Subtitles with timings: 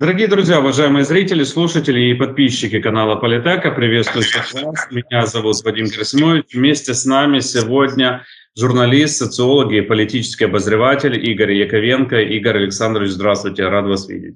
[0.00, 4.88] Дорогие друзья, уважаемые зрители, слушатели и подписчики канала Политека, приветствую всех вас.
[4.90, 6.46] Меня зовут Вадим Красимович.
[6.52, 8.24] Вместе с нами сегодня
[8.58, 12.22] журналист, социолог и политический обозреватель Игорь Яковенко.
[12.22, 14.34] Игорь Александрович, здравствуйте, рад вас видеть.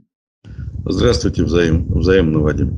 [0.84, 2.76] Здравствуйте, взаим, взаимно, Вадим.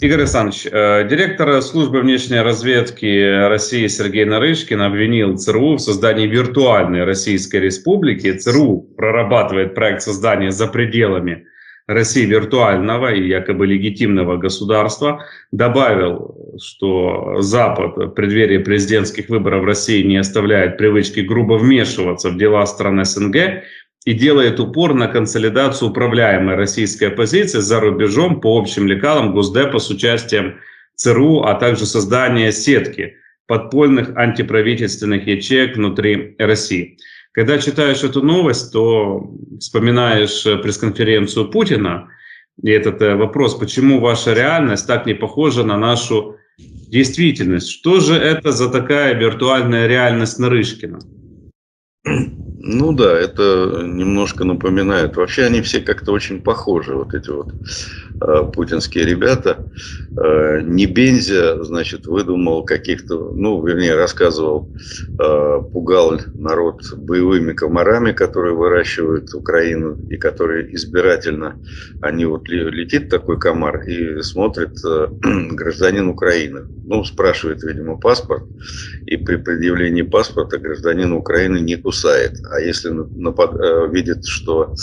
[0.00, 7.04] Игорь Александрович, э, директор службы внешней разведки России Сергей Нарышкин обвинил ЦРУ в создании виртуальной
[7.04, 8.32] Российской Республики.
[8.32, 11.44] ЦРУ прорабатывает проект создания за пределами
[11.86, 20.02] России виртуального и якобы легитимного государства, добавил, что Запад в преддверии президентских выборов в России
[20.02, 23.64] не оставляет привычки грубо вмешиваться в дела стран СНГ
[24.04, 29.90] и делает упор на консолидацию управляемой российской оппозиции за рубежом по общим лекалам Госдепа с
[29.90, 30.58] участием
[30.96, 36.96] ЦРУ, а также создание сетки подпольных антиправительственных ячеек внутри России.
[37.32, 42.10] Когда читаешь эту новость, то вспоминаешь э, пресс-конференцию Путина,
[42.62, 47.70] и этот э, вопрос, почему ваша реальность так не похожа на нашу действительность.
[47.70, 50.98] Что же это за такая виртуальная реальность Нарышкина?
[52.64, 55.16] Ну да, это немножко напоминает.
[55.16, 57.52] Вообще они все как-то очень похожи, вот эти вот
[58.20, 59.66] э, путинские ребята.
[60.16, 64.70] Э, Небензя, значит, выдумал каких-то, ну, вернее, рассказывал,
[65.18, 71.58] э, пугал народ боевыми комарами, которые выращивают Украину, и которые избирательно,
[72.00, 75.08] они вот летит такой комар и смотрит э,
[75.50, 76.66] гражданин Украины.
[76.84, 78.44] Ну, спрашивает, видимо, паспорт,
[79.06, 82.38] и при предъявлении паспорта гражданин Украины не кусает.
[82.52, 84.74] А если напад, э, видит, что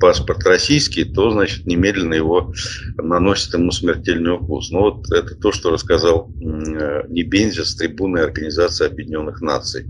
[0.00, 2.52] паспорт российский, то, значит, немедленно его
[2.96, 4.70] наносит ему смертельный укус.
[4.70, 9.86] Ну, вот это то, что рассказал э, Небензя с трибуны Организации Объединенных Наций.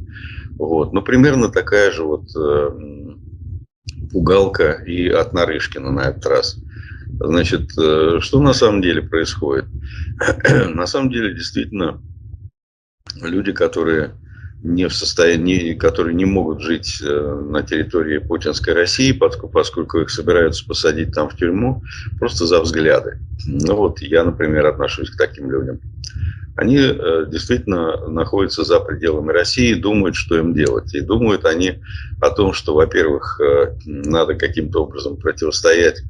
[0.58, 0.92] Вот.
[0.92, 2.70] Ну, примерно такая же вот э,
[4.12, 6.58] пугалка и от Нарышкина на этот раз.
[7.18, 9.66] Значит, что на самом деле происходит?
[10.74, 12.02] на самом деле, действительно,
[13.22, 14.14] люди, которые
[14.62, 20.64] не в состоянии, которые не могут жить э, на территории путинской России, поскольку их собираются
[20.66, 21.82] посадить там в тюрьму,
[22.18, 23.18] просто за взгляды.
[23.46, 25.80] Ну вот я, например, отношусь к таким людям.
[26.54, 30.94] Они э, действительно находятся за пределами России, думают, что им делать.
[30.94, 31.80] И думают они
[32.20, 36.02] о том, что, во-первых, э, надо каким-то образом противостоять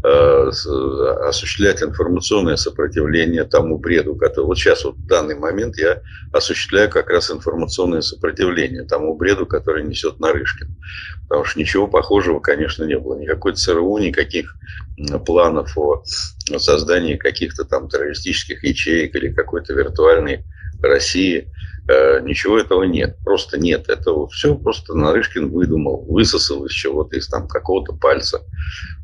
[0.00, 4.46] осуществлять информационное сопротивление тому бреду, который...
[4.46, 6.02] Вот сейчас, вот в данный момент я
[6.32, 10.76] осуществляю как раз информационное сопротивление тому бреду, который несет Нарышкин.
[11.28, 13.18] Потому что ничего похожего, конечно, не было.
[13.18, 14.54] Никакой ЦРУ, никаких
[15.26, 16.02] планов о
[16.58, 20.44] создании каких-то там террористических ячеек или какой-то виртуальной
[20.82, 21.48] России–
[21.88, 23.16] Э, ничего этого нет.
[23.24, 23.88] Просто нет.
[23.88, 28.42] Это все просто Нарышкин выдумал, высосал из чего-то, из там какого-то пальца.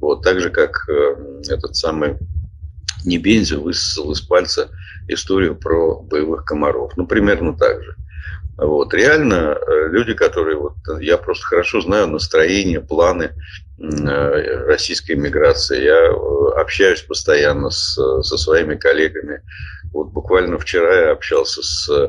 [0.01, 2.17] Вот так же, как э, этот самый
[3.07, 4.69] Небензя высосал из пальца
[5.09, 6.93] историю про боевых комаров.
[6.97, 7.97] Ну, примерно так же.
[8.57, 8.95] Вот.
[8.95, 10.57] Реально, э, люди, которые...
[10.57, 13.33] Вот, я просто хорошо знаю настроение, планы
[13.77, 15.83] российской миграции.
[15.83, 19.43] Я общаюсь постоянно с, со своими коллегами
[19.95, 22.09] вот буквально вчера я общался с э,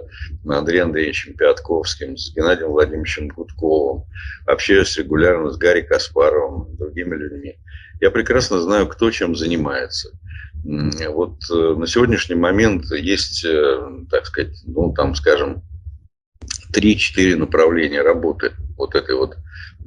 [0.50, 4.06] Андреем Андреевичем Пятковским, с Геннадием Владимировичем Гудковым,
[4.48, 7.60] общаюсь регулярно с Гарри Каспаровым, другими людьми.
[8.02, 10.10] Я прекрасно знаю, кто чем занимается.
[10.64, 15.62] Вот э, на сегодняшний момент есть, э, так сказать, ну там, скажем,
[16.74, 19.38] 3-4 направления работы вот этой вот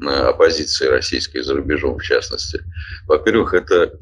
[0.00, 2.60] оппозиции российской за рубежом в частности.
[3.06, 3.92] Во-первых, это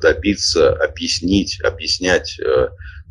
[0.00, 2.40] добиться, объяснить, объяснять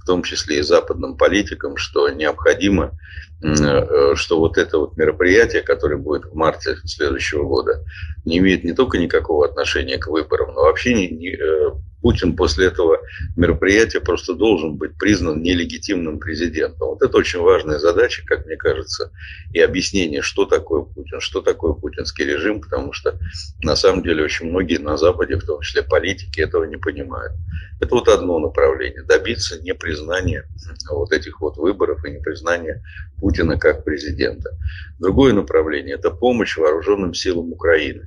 [0.05, 2.95] в том числе и западным политикам, что необходимо,
[3.41, 7.83] э, что вот это вот мероприятие, которое будет в марте следующего года,
[8.23, 11.71] не имеет не только никакого отношения к выборам, но вообще не, э,
[12.05, 12.99] Путин после этого
[13.35, 16.89] мероприятия просто должен быть признан нелегитимным президентом.
[16.89, 19.11] Вот это очень важная задача, как мне кажется,
[19.53, 23.17] и объяснение, что такое Путин, что такое путинский режим, потому что
[23.63, 27.33] на самом деле очень многие на Западе, в том числе политики, этого не понимают.
[27.81, 29.01] Это вот одно направление.
[29.01, 30.47] Добиться непризнания
[30.91, 32.83] вот этих вот выборов и непризнания
[33.19, 34.51] Путина как президента.
[34.99, 38.05] Другое направление– это помощь вооруженным силам Украины.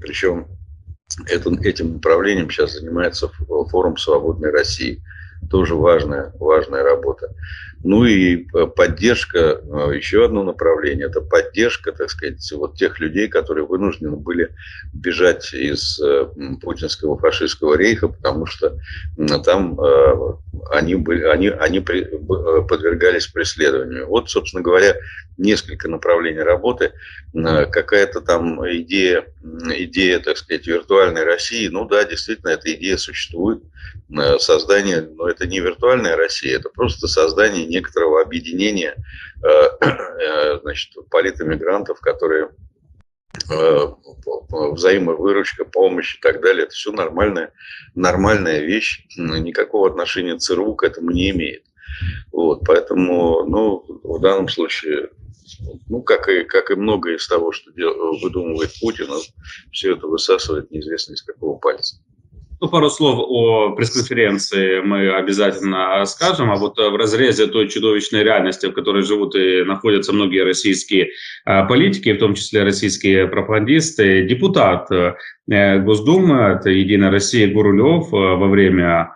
[0.00, 0.48] Причем
[1.26, 5.02] это, этим направлением сейчас занимается форум «Свободной России».
[5.50, 7.34] Тоже важная, важная работа.
[7.82, 13.26] Ну и э, поддержка, э, еще одно направление, это поддержка, так сказать, вот тех людей,
[13.26, 14.50] которые вынуждены были
[14.92, 16.26] бежать из э,
[16.60, 18.78] путинского фашистского рейха, потому что
[19.44, 19.78] там
[20.70, 24.06] они, были, они, они подвергались преследованию.
[24.06, 24.96] Вот, собственно говоря,
[25.38, 26.92] несколько направлений работы.
[27.32, 31.68] Какая-то там идея, идея, так сказать, виртуальной России.
[31.68, 33.62] Ну да, действительно, эта идея существует.
[34.38, 38.96] Создание, но это не виртуальная Россия, это просто создание некоторого объединения
[40.62, 42.50] значит, политэмигрантов, которые
[43.48, 43.86] Э,
[44.50, 46.64] взаимовыручка, помощь и так далее.
[46.64, 47.52] Это все нормальная,
[47.94, 49.06] нормальная вещь.
[49.16, 51.64] Никакого отношения ЦРУ к этому не имеет.
[52.32, 55.10] Вот, поэтому, ну, в данном случае,
[55.88, 59.08] ну, как и, как и многое из того, что дел, выдумывает Путин,
[59.72, 61.96] все это высасывает неизвестно из какого пальца.
[62.62, 68.66] Ну, пару слов о пресс-конференции мы обязательно скажем, а вот в разрезе той чудовищной реальности,
[68.66, 71.08] в которой живут и находятся многие российские
[71.46, 75.14] а, политики, в том числе российские пропагандисты, депутат э,
[75.78, 79.14] Госдумы от «Единой России» Гурулев э, во время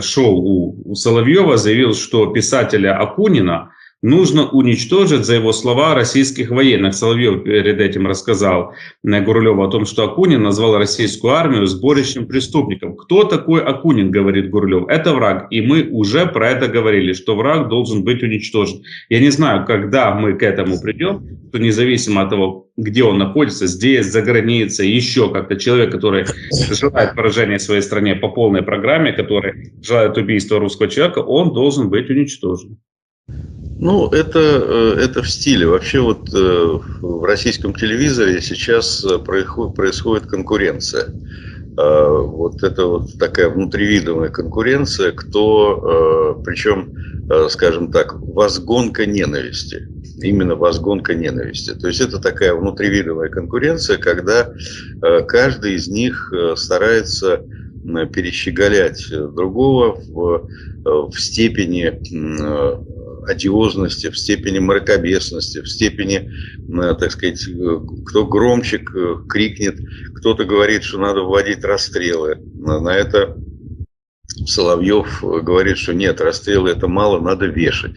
[0.00, 3.70] шоу у Соловьева заявил, что писателя Акунина–
[4.06, 6.94] нужно уничтожить, за его слова, российских военных.
[6.94, 8.72] Соловьев перед этим рассказал
[9.02, 12.96] Гурулеву о том, что Акунин назвал российскую армию сборищем преступников.
[12.96, 14.88] Кто такой Акунин, говорит Гурулев?
[14.88, 15.48] Это враг.
[15.50, 18.82] И мы уже про это говорили, что враг должен быть уничтожен.
[19.08, 23.66] Я не знаю, когда мы к этому придем, что независимо от того, где он находится,
[23.66, 26.26] здесь, за границей, еще как-то человек, который
[26.70, 32.08] желает поражения своей стране по полной программе, который желает убийства русского человека, он должен быть
[32.08, 32.78] уничтожен.
[33.78, 35.66] Ну, это, э, это в стиле.
[35.66, 41.12] Вообще вот э, в российском телевизоре сейчас э, происходит конкуренция.
[41.78, 46.94] Вот это вот такая внутривидовая конкуренция, кто, причем,
[47.50, 49.86] скажем так, возгонка ненависти.
[50.22, 51.74] Именно возгонка ненависти.
[51.74, 54.50] То есть это такая внутривидовая конкуренция, когда
[55.28, 57.42] каждый из них старается
[58.10, 60.48] перещеголять другого в,
[61.10, 61.92] в степени
[63.28, 68.78] одиозности, в степени мракобесности, в степени, э, так сказать, э, кто громче
[69.28, 69.78] крикнет,
[70.14, 72.38] кто-то говорит, что надо вводить расстрелы.
[72.54, 73.36] На это
[74.44, 77.94] Соловьев говорит, что нет, расстрелы это мало, надо вешать.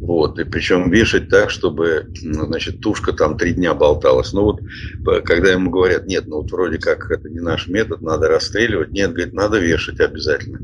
[0.00, 4.32] Вот, и причем вешать так, чтобы, ну, значит, тушка там три дня болталась.
[4.32, 4.60] Ну вот,
[5.24, 8.92] когда ему говорят, нет, ну вот вроде как это не наш метод, надо расстреливать.
[8.92, 10.60] Нет, говорит, надо вешать обязательно.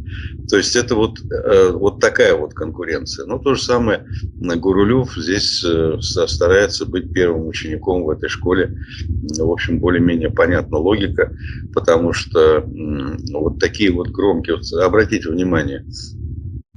[0.49, 3.27] То есть это вот, э, вот такая вот конкуренция.
[3.27, 4.07] Ну, то же самое
[4.37, 8.79] Гурулев здесь э, старается быть первым учеником в этой школе.
[9.39, 11.37] В общем, более-менее понятна логика,
[11.75, 14.57] потому что ну, вот такие вот громкие...
[14.83, 15.85] Обратите внимание,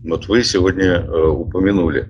[0.04, 2.10] вот вы сегодня э, упомянули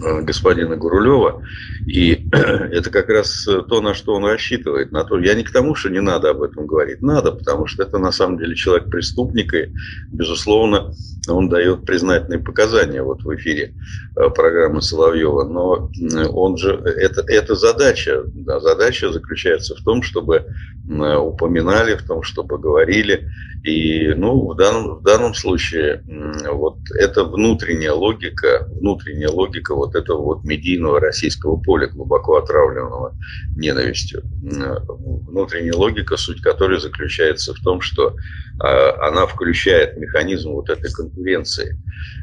[0.00, 1.42] господина Гурулева.
[1.86, 4.92] И это как раз то, на что он рассчитывает.
[4.92, 7.02] На то, я не к тому, что не надо об этом говорить.
[7.02, 9.72] Надо, потому что это на самом деле человек преступник, и,
[10.10, 10.92] безусловно,
[11.28, 13.74] он дает признательные показания вот в эфире
[14.16, 15.44] э, программы Соловьева.
[15.44, 15.90] Но
[16.32, 18.22] он же, это, это задача.
[18.34, 20.46] Да, задача заключается в том, чтобы
[20.88, 23.28] упоминали, в том, чтобы говорили.
[23.64, 26.02] И ну, в, данном, в данном случае
[26.50, 33.16] вот эта внутренняя логика, внутренняя логика вот этого вот медийного российского поля, глубоко отравленного
[33.56, 34.22] ненавистью.
[34.40, 38.14] Внутренняя логика, суть которой заключается в том, что
[38.60, 41.78] а, она включает механизм вот этой конкуренции.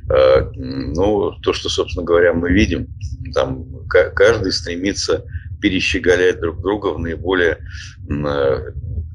[0.10, 2.88] А, ну, то, что, собственно говоря, мы видим,
[3.34, 5.26] там каждый стремится
[5.62, 7.60] перещеголять друг друга в наиболее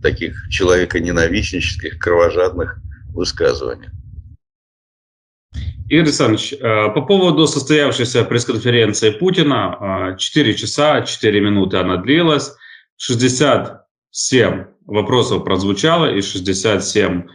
[0.02, 2.78] таких человеконенавистнических, кровожадных
[3.12, 3.92] высказываниях.
[5.88, 6.58] Игорь Александрович, э,
[6.94, 12.52] по поводу состоявшейся пресс-конференции Путина, 4 э, часа, 4 минуты она длилась,
[12.96, 17.26] 67 вопросов прозвучало и 67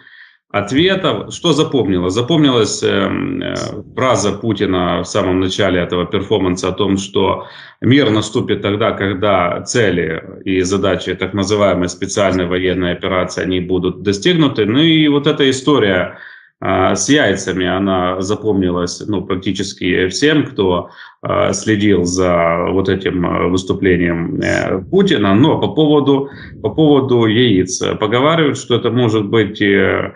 [0.55, 1.33] ответов.
[1.33, 2.13] Что запомнилось?
[2.13, 3.55] Запомнилась э, э,
[3.95, 7.45] фраза Путина в самом начале этого перформанса о том, что
[7.81, 14.65] мир наступит тогда, когда цели и задачи так называемой специальной военной операции они будут достигнуты.
[14.65, 16.19] Ну и вот эта история
[16.61, 20.89] э, с яйцами, она запомнилась ну, практически всем, кто
[21.21, 25.35] э, следил за вот этим э, выступлением э, Путина.
[25.35, 26.29] Но по поводу,
[26.63, 29.61] по поводу яиц поговаривают, что это может быть...
[29.61, 30.13] Э,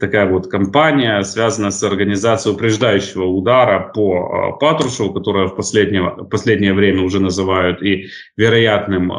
[0.00, 6.74] такая вот кампания, связана с организацией упреждающего удара по а, Патрушеву, которая в последнее, последнее
[6.74, 9.16] время уже называют и вероятным э,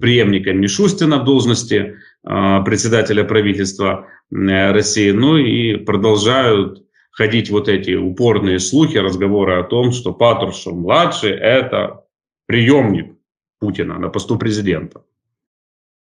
[0.00, 5.10] преемником Мишустина в должности э, председателя правительства э, России.
[5.10, 12.04] Ну и продолжают ходить вот эти упорные слухи, разговоры о том, что Патрушев-младший– это
[12.46, 13.16] преемник
[13.58, 15.02] Путина на посту президента.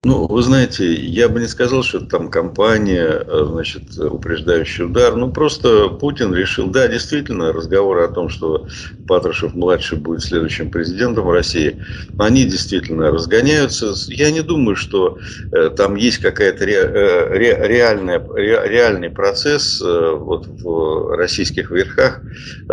[0.06, 5.16] Ну, вы знаете, я бы не сказал, что это там компания, э, значит, упреждающий удар.
[5.16, 8.68] Ну, просто Путин решил, да, действительно, разговоры о том, что
[9.08, 11.82] Патрушев-младший будет следующим президентом России,
[12.18, 13.94] они действительно разгоняются.
[14.08, 15.18] Я не думаю, что
[15.52, 21.72] э, там есть какая-то ре, э, ре, реальная, ре, реальный процесс э, вот в российских
[21.72, 22.22] верхах.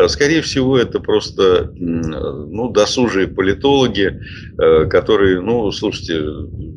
[0.09, 4.21] Скорее всего, это просто ну, досужие политологи,
[4.57, 6.23] которые, ну, слушайте,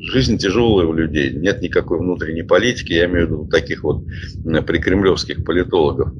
[0.01, 4.03] жизнь тяжелая у людей, нет никакой внутренней политики, я имею в виду таких вот
[4.65, 6.11] прикремлевских политологов.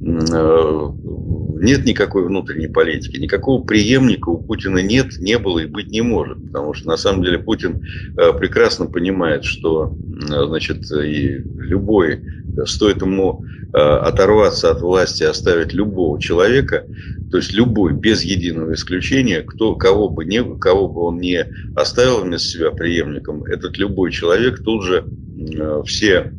[0.00, 6.38] Нет никакой внутренней политики, никакого преемника у Путина нет, не было и быть не может,
[6.46, 7.84] потому что на самом деле Путин
[8.16, 12.20] э, прекрасно понимает, что э, значит, и любой,
[12.66, 16.86] стоит ему оторваться от власти, оставить любого человека,
[17.34, 22.20] то есть любой, без единого исключения, кто, кого, бы не, кого бы он не оставил
[22.20, 26.32] вместо себя преемником, этот любой человек тут же э, все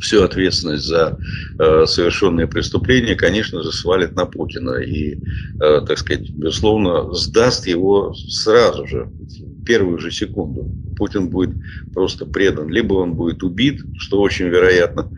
[0.00, 1.18] всю ответственность за
[1.58, 4.76] э, совершенные преступления, конечно же, свалит на Путина.
[4.76, 5.18] И,
[5.60, 10.70] э, так сказать, безусловно, сдаст его сразу же, в первую же секунду.
[10.98, 11.54] Путин будет
[11.94, 12.68] просто предан.
[12.68, 15.08] Либо он будет убит, что очень вероятно,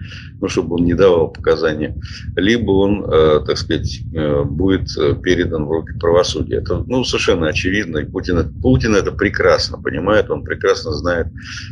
[0.41, 1.97] ну, чтобы он не давал показания,
[2.37, 6.57] либо он, э, так сказать, э, будет э, передан в руки правосудия.
[6.57, 7.99] Это ну, совершенно очевидно.
[7.99, 11.29] И Путин, Путин это прекрасно понимает, он прекрасно знает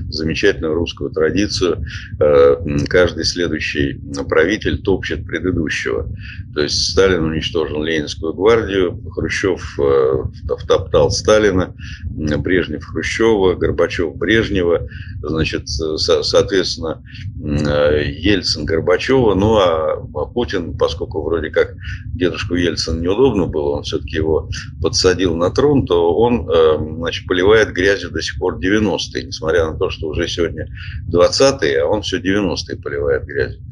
[0.08, 1.84] замечательную русскую традицию.
[2.18, 2.56] Э,
[2.88, 6.08] каждый следующий правитель топчет предыдущего.
[6.54, 10.24] То есть Сталин уничтожил Ленинскую гвардию, Хрущев э,
[10.58, 11.74] втоптал Сталина,
[12.08, 14.88] Брежнев Хрущева, Горбачев Брежнева,
[15.22, 17.02] значит, соответственно,
[17.40, 21.74] э, Ельцин Ельцин Горбачева, ну а, а Путин, поскольку вроде как
[22.14, 24.48] дедушку Ельцина неудобно было, он все-таки его
[24.80, 29.78] подсадил на трон, то он, э, значит, поливает грязью до сих пор 90-е, несмотря на
[29.78, 30.68] то, что уже сегодня
[31.12, 33.62] 20-е, а он все 90-е поливает грязью.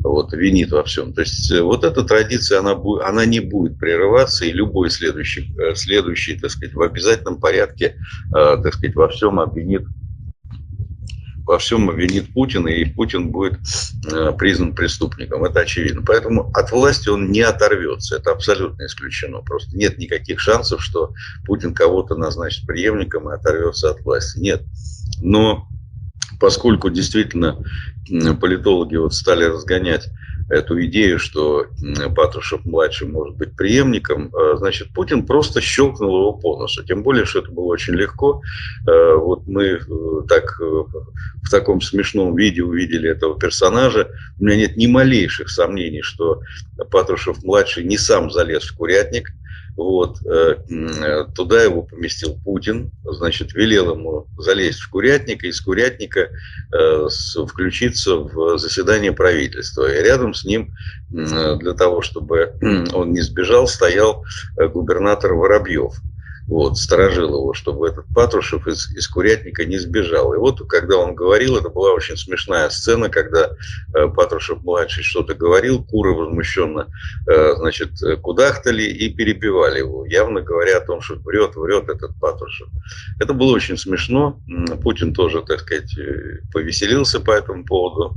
[0.00, 1.12] Вот, винит во всем.
[1.12, 5.74] То есть э, вот эта традиция, она, она не будет прерываться, и любой следующий, э,
[5.74, 7.96] следующий, так сказать, в обязательном порядке,
[8.30, 9.73] так сказать, во всем обвинит
[11.46, 13.58] во всем обвинит Путина, и Путин будет
[14.10, 15.44] э, признан преступником.
[15.44, 16.02] Это очевидно.
[16.04, 18.16] Поэтому от власти он не оторвется.
[18.16, 19.42] Это абсолютно исключено.
[19.42, 21.12] Просто нет никаких шансов, что
[21.44, 24.38] Путин кого-то назначит преемником и оторвется от власти.
[24.38, 24.62] Нет.
[25.20, 25.68] Но
[26.40, 27.62] поскольку действительно
[28.40, 30.08] политологи вот стали разгонять
[30.48, 31.66] эту идею, что
[32.14, 36.84] Патрушев-младший может быть преемником, э, значит, Путин просто щелкнул его по носу.
[36.84, 38.42] Тем более, что это было очень легко.
[38.86, 39.80] Э, вот мы э,
[40.28, 44.08] так в таком смешном виде увидели этого персонажа.
[44.38, 46.40] У меня нет ни малейших сомнений, что
[46.90, 49.30] Патрушев-младший не сам залез в курятник–
[49.76, 50.56] вот, э,
[51.34, 56.30] туда его поместил Путин, значит, велел ему залезть в курятник и из курятника
[56.72, 57.08] э,
[57.46, 59.92] включиться в заседание правительства.
[59.92, 60.72] И рядом с ним,
[61.10, 62.54] для того, чтобы
[62.92, 64.24] он не сбежал, стоял
[64.56, 65.94] э, губернатор Воробьев
[66.46, 70.34] вот, сторожил его, чтобы этот Патрушев из, из курятника не сбежал.
[70.34, 73.50] И вот, когда он говорил, это была очень смешная сцена, когда
[73.94, 76.88] э, Патрушев-младший что-то говорил, куры возмущенно,
[77.26, 82.68] э, значит, кудахтали и перебивали его, явно говоря о том, что врет, врет этот Патрушев.
[83.20, 84.40] Это было очень смешно.
[84.82, 88.16] Путин тоже, так сказать, э, повеселился по этому поводу.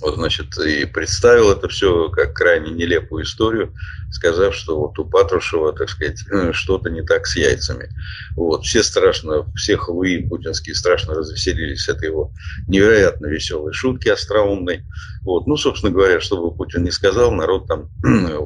[0.00, 3.74] Вот, значит, и представил это все как крайне нелепую историю,
[4.10, 7.88] сказав, что вот у Патрушева, так сказать, что-то не так с яйцами.
[8.36, 12.32] Вот, все страшно, все хлуи путинские страшно развеселились от его
[12.68, 14.84] невероятно веселой шутки остроумной.
[15.22, 17.90] Вот, ну, собственно говоря, что бы Путин не сказал, народ там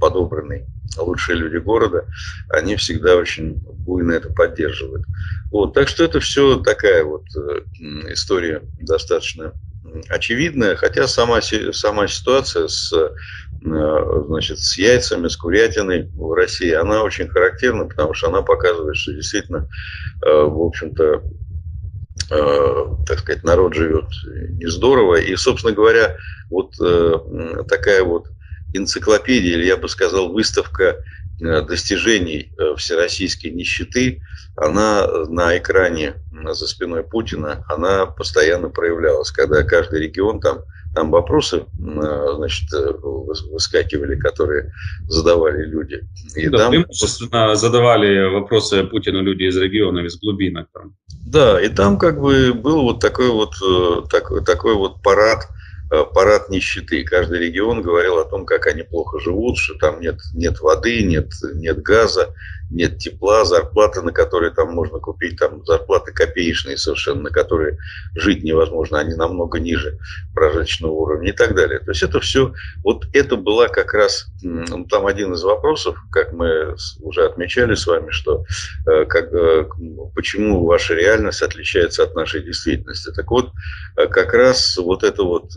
[0.00, 2.06] подобранный, лучшие люди города,
[2.48, 5.04] они всегда очень буйно это поддерживают.
[5.50, 7.62] Вот, так что это все такая вот э,
[8.12, 9.52] история достаточно
[10.08, 17.02] очевидная, хотя сама, сама ситуация с, э, значит, с яйцами, с курятиной в России, она
[17.02, 19.68] очень характерна, потому что она показывает, что действительно,
[20.24, 21.22] э, в общем-то,
[22.30, 25.16] э, так сказать, народ живет не здорово.
[25.16, 26.16] И, собственно говоря,
[26.50, 26.74] вот
[27.68, 28.28] такая вот
[28.72, 31.02] энциклопедия, или я бы сказал, выставка
[31.40, 34.22] достижений всероссийской нищеты,
[34.56, 36.14] она на экране
[36.52, 40.60] за спиной Путина, она постоянно проявлялась, когда каждый регион там
[40.94, 44.72] там вопросы, значит, выскакивали, которые
[45.06, 46.00] задавали люди.
[46.34, 46.70] И да, там...
[46.70, 50.68] преимущественно задавали вопросы Путину люди из регионов, из глубинок.
[50.74, 50.96] Там.
[51.24, 55.59] Да, и там как бы был вот такой вот, э, такой, такой вот парад э,
[55.90, 57.04] парад нищеты.
[57.04, 61.32] Каждый регион говорил о том, как они плохо живут, что там нет, нет воды, нет,
[61.54, 62.34] нет газа,
[62.70, 67.78] нет тепла, зарплаты, на которые там можно купить, там зарплаты копеечные совершенно, на которые
[68.14, 69.98] жить невозможно, они намного ниже
[70.34, 71.80] прожиточного уровня и так далее.
[71.80, 72.54] То есть это все,
[72.84, 77.86] вот это была как раз, ну, там один из вопросов, как мы уже отмечали с
[77.86, 78.44] вами, что
[78.86, 79.68] э, как, э,
[80.14, 83.10] почему ваша реальность отличается от нашей действительности.
[83.12, 83.50] Так вот,
[83.96, 85.50] э, как раз вот эта вот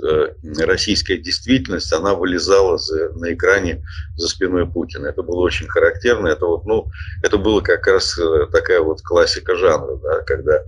[0.59, 3.83] российская действительность, она вылезала за, на экране
[4.15, 5.07] за спиной Путина.
[5.07, 6.27] Это было очень характерно.
[6.27, 6.89] Это вот, ну,
[7.21, 10.59] это было как раз э, такая вот классика жанра, да, когда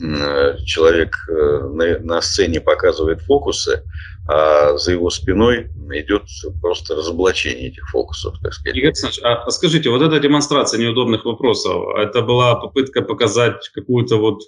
[0.00, 1.32] э, человек э,
[1.72, 3.82] на, на сцене показывает фокусы,
[4.28, 6.22] а за его спиной идет
[6.60, 8.76] просто разоблачение этих фокусов, так сказать.
[8.76, 14.40] Игорь Александрович, а скажите, вот эта демонстрация неудобных вопросов, это была попытка показать какую-то вот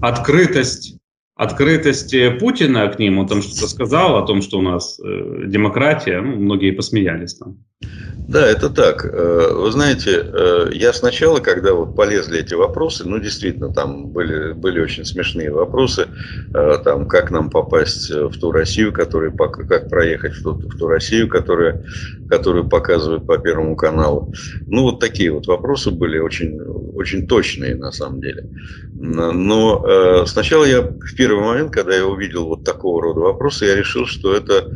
[0.00, 0.99] открытость
[1.40, 6.20] открытости Путина к ним, он там что-то сказал о том, что у нас э, демократия,
[6.20, 7.56] ну, многие посмеялись там.
[8.30, 9.04] Да, это так.
[9.04, 14.52] Э, вы знаете, э, я сначала, когда вот полезли эти вопросы, ну, действительно, там были,
[14.52, 16.06] были очень смешные вопросы,
[16.54, 20.86] э, там, как нам попасть в ту Россию, которая, как проехать в ту, в ту
[20.86, 21.84] Россию, которая,
[22.28, 24.32] которую показывают по Первому каналу.
[24.66, 26.60] Ну, вот такие вот вопросы были очень,
[27.00, 28.48] очень точные, на самом деле.
[28.92, 34.06] Но сначала я, в первый момент, когда я увидел вот такого рода вопросы, я решил,
[34.06, 34.70] что это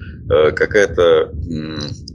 [0.52, 1.32] какая-то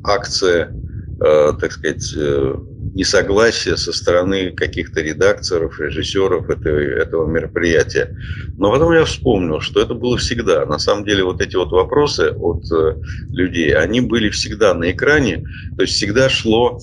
[0.04, 0.74] акция
[1.22, 2.56] Э, так сказать, э,
[2.94, 8.16] несогласия со стороны каких-то редакторов, режиссеров этого, этого мероприятия.
[8.58, 10.66] Но потом я вспомнил, что это было всегда.
[10.66, 12.96] На самом деле вот эти вот вопросы от э,
[13.32, 16.80] людей, они были всегда на экране, то есть всегда шло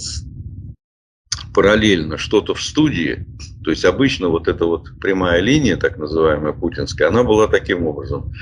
[1.57, 3.27] параллельно что-то в студии,
[3.65, 8.33] то есть обычно вот эта вот прямая линия, так называемая путинская, она была таким образом.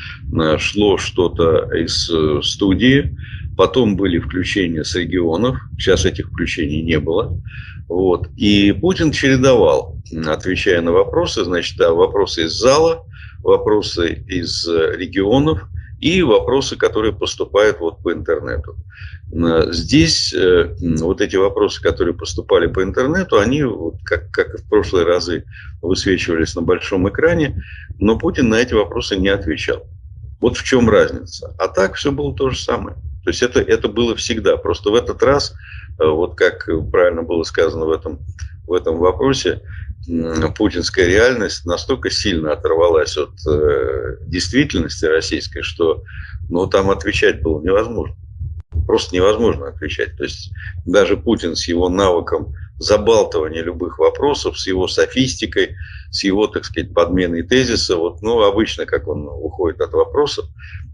[0.59, 2.11] Шло что-то из
[2.45, 3.17] студии,
[3.57, 5.59] Потом были включения с регионов.
[5.79, 7.41] Сейчас этих включений не было.
[7.89, 8.29] Вот.
[8.37, 13.05] И Путин чередовал, отвечая на вопросы, значит, да, вопросы из зала,
[13.43, 15.69] вопросы из э, регионов
[16.01, 18.77] и вопросы, которые поступают вот по интернету.
[19.73, 23.65] Здесь э, вот эти вопросы, которые поступали по интернету, они,
[24.05, 25.45] как, как и в прошлые разы,
[25.83, 27.61] высвечивались на большом экране,
[27.99, 29.83] но Путин на эти вопросы не отвечал.
[30.41, 31.53] Вот в чем разница.
[31.59, 32.97] А так все было то же самое.
[33.25, 34.57] То есть это, это было всегда.
[34.57, 35.53] Просто в этот раз,
[35.99, 38.21] э, вот как правильно было сказано в этом,
[38.69, 39.63] в этом вопросе,
[40.57, 46.05] путинская реальность настолько сильно оторвалась от э, действительности российской, что
[46.49, 48.15] ну, там отвечать было невозможно.
[48.87, 50.17] Просто невозможно отвечать.
[50.17, 50.53] То есть
[50.85, 55.77] даже Путин с его навыком забалтывания любых вопросов, с его софистикой,
[56.11, 60.47] с его, так сказать, подменой тезиса, вот, ну, обычно, как он уходит от вопросов,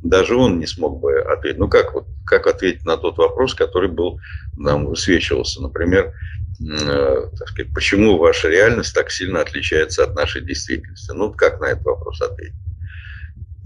[0.03, 1.59] даже он не смог бы ответить.
[1.59, 4.18] Ну, как, вот, как ответить на тот вопрос, который был,
[4.57, 6.12] нам высвечивался, например,
[6.61, 11.12] э, так сказать, почему ваша реальность так сильно отличается от нашей действительности?
[11.12, 12.55] Ну, как на этот вопрос ответить?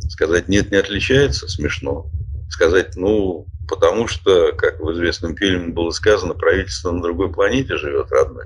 [0.09, 2.11] Сказать «нет, не отличается» смешно.
[2.55, 8.13] Сказать «ну, потому что, как в известном фильме было сказано, правительство на другой планете живет,
[8.13, 8.45] родной.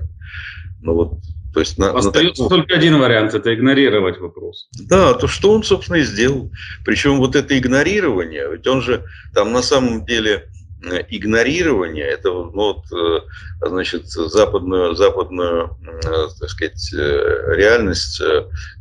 [0.81, 1.13] Ну вот,
[1.53, 2.65] то есть на, Остается на таком...
[2.65, 4.67] только один вариант– это игнорировать вопрос.
[4.79, 6.49] Да, то что он, собственно, и сделал.
[6.83, 10.49] Причем вот это игнорирование, ведь он же там на самом деле
[10.91, 13.19] э, игнорирование, это ну, вот, э,
[13.61, 18.19] значит, западную, западную э, так сказать, реальность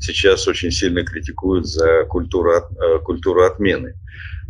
[0.00, 2.62] сейчас очень сильно критикуют за культуру,
[3.04, 3.92] культуру отмены.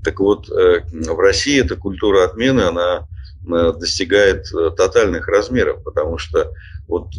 [0.04, 3.06] Так вот, э, в России эта культура отмены, она
[3.46, 6.52] э, достигает э, тотальных размеров, потому что,
[6.86, 7.10] вот,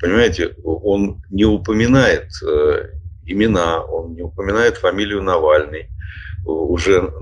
[0.00, 2.30] понимаете, он не упоминает
[3.26, 5.90] имена, он не упоминает фамилию Навальный
[6.46, 7.12] уже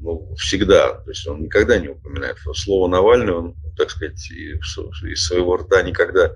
[0.00, 5.56] ну, всегда, то есть он никогда не упоминает слово Навальный, он, так сказать, из своего
[5.56, 6.32] рта никогда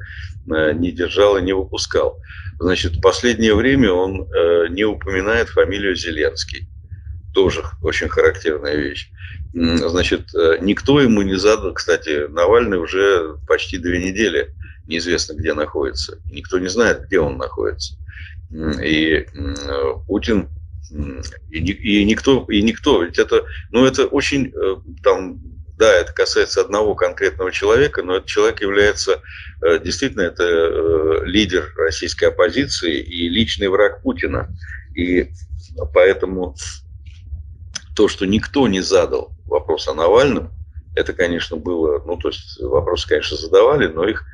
[0.46, 2.20] не держал и не выпускал.
[2.60, 4.28] Значит, в последнее время он
[4.70, 6.69] не упоминает фамилию Зеленский
[7.32, 9.10] тоже очень характерная вещь.
[9.52, 14.54] Значит, э, никто ему не задал, кстати, Навальный уже почти две недели
[14.86, 16.18] неизвестно, где находится.
[16.30, 17.94] Никто не знает, где он находится.
[18.82, 19.26] И
[20.06, 20.48] Путин
[21.50, 25.40] и, и никто, и никто, ведь это, ну это очень, э, там,
[25.78, 29.20] да, это касается одного конкретного человека, но этот человек является,
[29.62, 34.48] э, действительно, это лидер российской оппозиции и личный враг Путина.
[34.94, 35.30] И
[35.94, 36.56] поэтому
[37.94, 40.50] то, что никто не задал вопрос о Навальном,
[40.96, 44.24] это, конечно, было, ну, то есть вопросы, конечно, задавали, но их,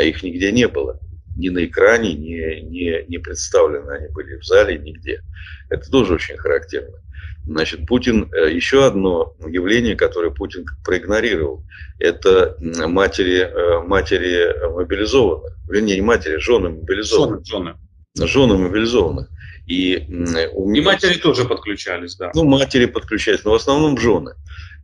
[0.00, 0.98] их нигде не было.
[1.36, 5.20] Ни на экране, ни, ни, не представлены они были в зале, нигде.
[5.68, 6.98] Это тоже очень характерно.
[7.46, 11.62] Значит, Путин, э, еще одно явление, которое Путин проигнорировал,
[12.00, 17.46] это матери, э, матери мобилизованных, вернее, не матери, жены мобилизованных.
[17.46, 17.74] Жены.
[18.16, 19.28] Жены мобилизованных.
[19.66, 20.04] И,
[20.52, 20.80] у меня...
[20.80, 22.30] и матери тоже подключались, да.
[22.34, 24.34] Ну, матери подключались, но в основном жены.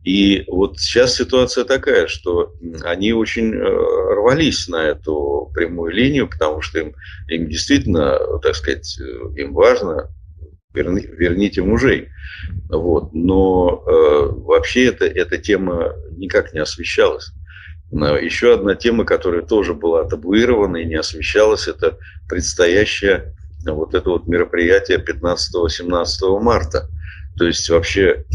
[0.03, 6.61] И вот сейчас ситуация такая, что они очень э, рвались на эту прямую линию, потому
[6.61, 6.95] что им,
[7.29, 8.99] им действительно, так сказать,
[9.37, 10.09] им важно
[10.73, 12.09] верни, верните мужей.
[12.69, 13.13] Вот.
[13.13, 17.31] Но э, вообще это, эта тема никак не освещалась.
[17.91, 24.27] Еще одна тема, которая тоже была табуирована и не освещалась, это предстоящее вот это вот
[24.27, 26.89] мероприятие 15-17 марта.
[27.37, 28.25] То есть вообще,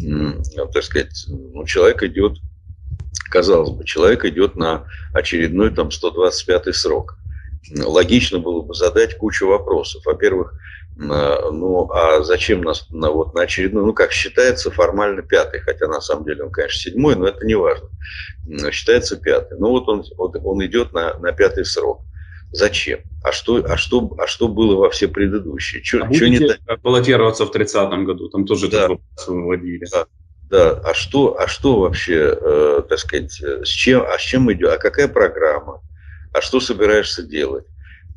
[0.73, 2.39] так сказать, ну, человек идет,
[3.31, 7.17] казалось бы, человек идет на очередной там 125 срок.
[7.77, 10.03] Логично было бы задать кучу вопросов.
[10.05, 10.55] Во-первых,
[10.97, 16.01] ну, а зачем нас на, вот, на очередной, ну, как считается, формально пятый, хотя на
[16.01, 17.89] самом деле он, конечно, седьмой, но это не важно.
[18.73, 19.59] Считается пятый.
[19.59, 22.01] Ну, вот он, вот он идет на, на пятый срок.
[22.51, 23.01] Зачем?
[23.23, 25.83] А что, а, что, а что было во все предыдущие?
[25.83, 26.41] Чё, а чё не
[26.83, 28.29] баллотироваться в 30-м году?
[28.29, 28.89] Там тоже да.
[29.27, 29.87] выводили.
[29.91, 30.07] Да.
[30.51, 34.73] Да, а что, а что вообще, э, так сказать, с чем, а с чем идет,
[34.73, 35.83] а какая программа,
[36.33, 37.67] а что собираешься делать?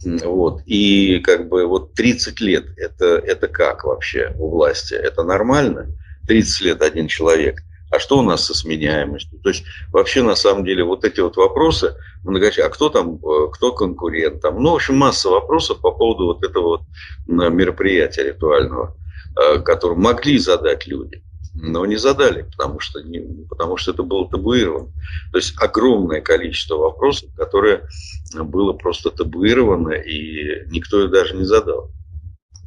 [0.04, 0.62] Вот.
[0.66, 4.94] И как бы вот 30 лет, это, это как вообще у власти?
[4.94, 5.92] Это нормально?
[6.26, 7.64] 30 лет один человек.
[7.92, 9.40] А что у нас со сменяемостью?
[9.40, 13.74] То есть вообще на самом деле вот эти вот вопросы, а кто там, э, кто
[13.74, 14.64] конкурент там?
[14.64, 16.82] Ну, в общем, масса вопросов по поводу вот этого вот
[17.28, 18.96] мероприятия ритуального,
[19.38, 21.22] э, который могли задать люди
[21.54, 24.88] но не задали, потому что, не, потому что это было табуировано.
[25.32, 27.88] То есть огромное количество вопросов, которое
[28.34, 31.92] было просто табуировано, и никто их даже не задал.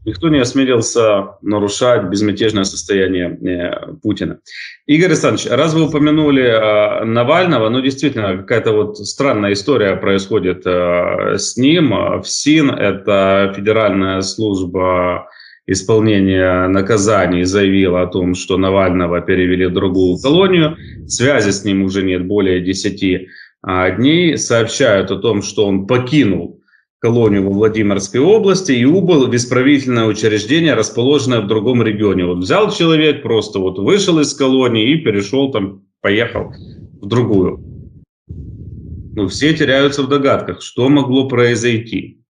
[0.05, 4.41] Никто не осмелился нарушать безмятежное состояние э, Путина.
[4.87, 11.39] Игорь Александрович, раз вы упомянули э, Навального, ну действительно какая-то вот странная история происходит э,
[11.39, 12.21] с ним.
[12.23, 15.29] ФСИН– это федеральная служба
[15.67, 20.77] исполнения наказаний заявила о том, что Навального перевели в другую колонию.
[21.07, 23.29] Связи с ним уже нет более 10
[23.63, 24.37] а, дней.
[24.37, 26.61] Сообщают о том, что он покинул
[27.05, 32.25] колонию во Владимирской области и убыл в исправительное учреждение, расположенное в другом регионе.
[32.25, 36.55] Вот взял человек, просто вот вышел из колонии и перешел там, поехал
[37.03, 37.63] в другую.
[38.27, 42.23] Ну, все теряются в догадках, что могло произойти.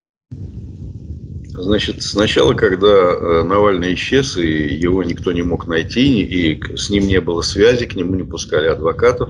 [1.50, 7.06] Значит, сначала, когда э, Навальный исчез, и его никто не мог найти, и с ним
[7.06, 9.28] не было связи, к нему не пускали адвокатов,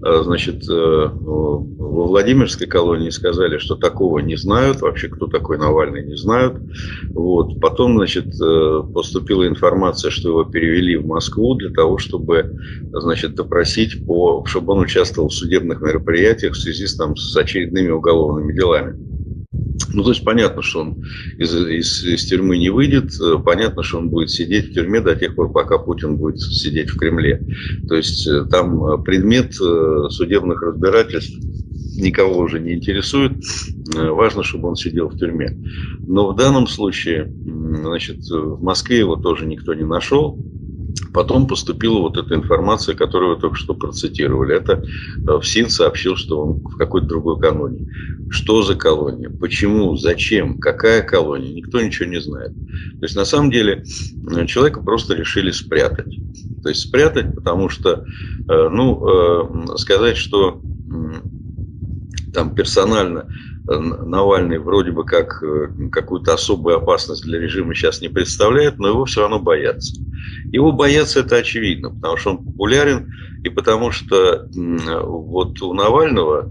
[0.00, 6.16] значит, э, во Владимирской колонии сказали, что такого не знают, вообще кто такой Навальный не
[6.16, 6.60] знают.
[7.10, 7.60] Вот.
[7.60, 8.26] Потом, значит,
[8.92, 12.56] поступила информация, что его перевели в Москву для того, чтобы,
[12.92, 17.90] значит, допросить, по, чтобы он участвовал в судебных мероприятиях в связи с, там, с очередными
[17.90, 19.13] уголовными делами.
[19.94, 21.04] Ну, то есть понятно, что он
[21.38, 25.14] из, из, из тюрьмы не выйдет, э, понятно, что он будет сидеть в тюрьме до
[25.14, 27.40] тех пор, пока Путин будет сидеть в Кремле.
[27.88, 31.38] То есть э, там э, предмет судебных разбирательств
[31.96, 33.32] никого уже не интересует.
[33.94, 35.56] Важно, чтобы он сидел в тюрьме.
[36.00, 40.36] Но в данном случае, значит, в Москве его тоже никто не нашел.
[41.12, 44.56] Потом поступила вот эта информация, которую вы только что процитировали.
[44.56, 44.84] Это
[45.26, 47.88] э, ФСИН сообщил, что он в какой-то другой колонии.
[48.30, 49.28] Что за колония?
[49.28, 49.96] Почему?
[49.96, 50.58] Зачем?
[50.58, 51.52] Какая колония?
[51.52, 52.52] Никто ничего не знает.
[52.52, 53.84] То есть, на самом деле,
[54.30, 56.16] э, человека просто решили спрятать.
[56.62, 58.04] То есть, спрятать, потому что,
[58.48, 60.60] э, ну, сказать, что
[62.34, 63.28] там персонально
[63.66, 65.42] Навальный вроде бы как
[65.90, 70.02] какую-то особую опасность для режима сейчас не представляет, но его все равно боятся.
[70.52, 73.08] Его боятся, это очевидно, потому что он популярен
[73.42, 76.50] и потому что вот у Навального Э,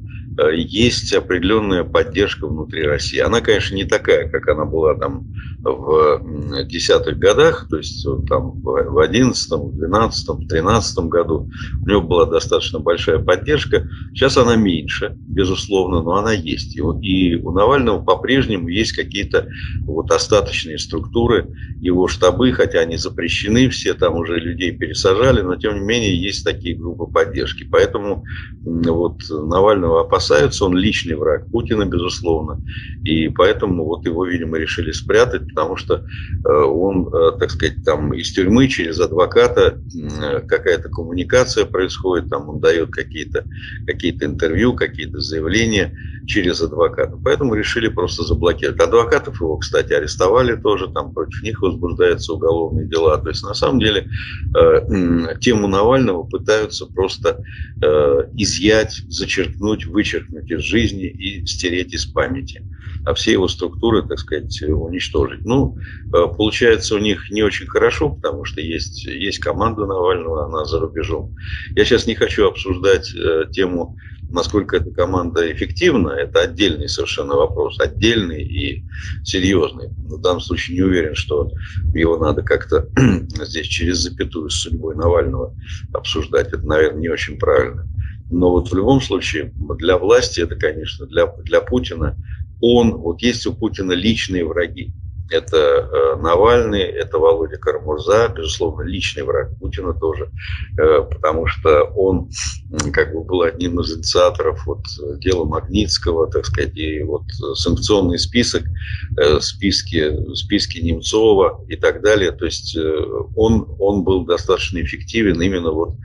[0.54, 3.20] есть определенная поддержка внутри России.
[3.20, 5.28] Она, конечно, не такая, как она была там
[5.64, 11.50] в десятых годах, то есть там в одиннадцатом, двенадцатом, тринадцатом году
[11.82, 13.88] у него была достаточно большая поддержка.
[14.14, 16.76] Сейчас она меньше, безусловно, но она есть.
[16.76, 19.48] И у Навального по-прежнему есть какие-то
[19.86, 21.48] вот остаточные структуры,
[21.80, 26.44] его штабы, хотя они запрещены, все там уже людей пересажали, но тем не менее есть
[26.44, 27.64] такие группы поддержки.
[27.70, 28.26] Поэтому
[28.64, 32.62] вот Навального опасаются опасаются, он личный враг Путина, безусловно,
[33.04, 38.14] и поэтому вот его, видимо, решили спрятать, потому что э, он, э, так сказать, там
[38.14, 39.82] из тюрьмы через адвоката
[40.48, 43.46] какая-то коммуникация происходит, там он дает какие-то
[43.86, 48.80] какие интервью, какие-то заявления через адвоката, поэтому решили просто заблокировать.
[48.80, 53.80] Адвокатов его, кстати, арестовали тоже, там против них возбуждаются уголовные дела, то есть на самом
[53.80, 54.10] деле
[55.42, 57.44] тему Навального пытаются просто
[58.36, 62.66] изъять, зачеркнуть, вычеркнуть из жизни и стереть из памяти,
[63.06, 65.46] а все его структуры, так сказать, уничтожить.
[65.46, 70.66] Ну, э, получается у них не очень хорошо, потому что есть, есть команда Навального, она
[70.66, 71.36] за рубежом.
[71.76, 73.98] Я сейчас не хочу обсуждать э, тему,
[74.34, 78.84] насколько эта команда эффективна, это отдельный совершенно вопрос, отдельный и
[79.24, 79.90] серьезный.
[79.90, 81.52] В данном случае не уверен, что
[81.94, 82.90] его надо как-то
[83.46, 85.56] здесь через запятую с судьбой Навального
[85.94, 86.48] обсуждать.
[86.48, 87.88] Это, наверное, не очень правильно.
[88.30, 92.18] Но вот в любом случае для власти это, конечно, для, для Путина,
[92.60, 94.94] он, вот есть у Путина личные враги.
[95.34, 100.30] Это э, Навальный, это Володя Кармурза, безусловно, личный враг Путина тоже,
[100.78, 102.30] э, потому что он
[102.92, 104.86] как бы был одним из инициаторов вот,
[105.18, 107.24] дела Магнитского, так сказать, и вот
[107.56, 108.64] санкционный список,
[109.18, 112.32] э, списки, списки Немцова и так далее.
[112.32, 115.96] То есть э, он, он был достаточно эффективен именно вот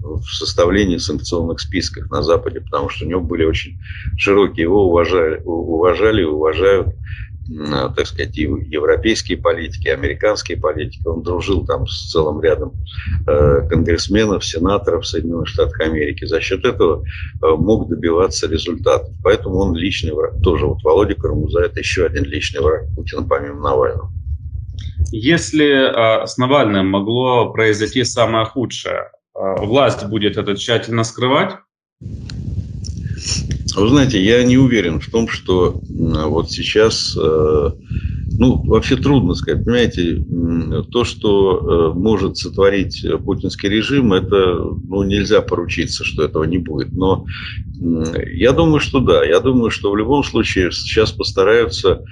[0.00, 3.78] в составлении санкционных списков на Западе, потому что у него были очень
[4.16, 6.96] широкие, его уважали, уважали и уважают,
[7.96, 11.06] так сказать, и европейские политики, и американские политики.
[11.06, 12.72] Он дружил там с целым рядом
[13.26, 16.24] э, конгрессменов, сенаторов Соединенных Штатов Америки.
[16.26, 19.12] За счет этого э, мог добиваться результатов.
[19.24, 20.40] Поэтому он личный враг.
[20.42, 24.12] Тоже вот Володя Кармуза– это еще один личный враг Путина, помимо Навального.
[25.10, 31.54] Если э, с Навальным могло произойти самое худшее, власть будет это тщательно скрывать?
[33.76, 37.70] Вы знаете, я не уверен в том, что вот сейчас, э,
[38.40, 40.24] ну, вообще трудно сказать, понимаете,
[40.90, 44.54] то, что э, может сотворить путинский режим, это,
[44.88, 46.90] ну, нельзя поручиться, что этого не будет.
[46.90, 47.26] Но
[48.32, 52.02] я думаю, что да, я думаю, что в любом случае сейчас постараются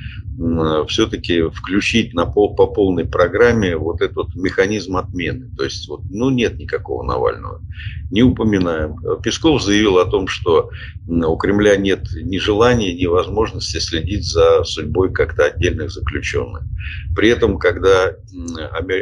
[0.86, 5.50] все-таки включить на пол, по полной программе вот этот механизм отмены.
[5.56, 7.60] То есть, вот, ну, нет никакого Навального.
[8.12, 8.96] Не упоминаем.
[9.20, 10.70] Песков заявил о том, что
[11.08, 16.17] у Кремля нет ни желания, ни возможности следить за судьбой как-то отдельных заключенных.
[17.14, 18.08] При этом, когда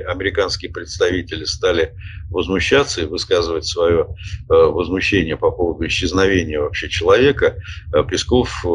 [0.08, 1.94] американские представители стали
[2.30, 4.08] возмущаться и высказывать свое
[4.48, 7.56] э, возмущение по поводу исчезновения вообще человека,
[7.92, 8.68] э, Песков э,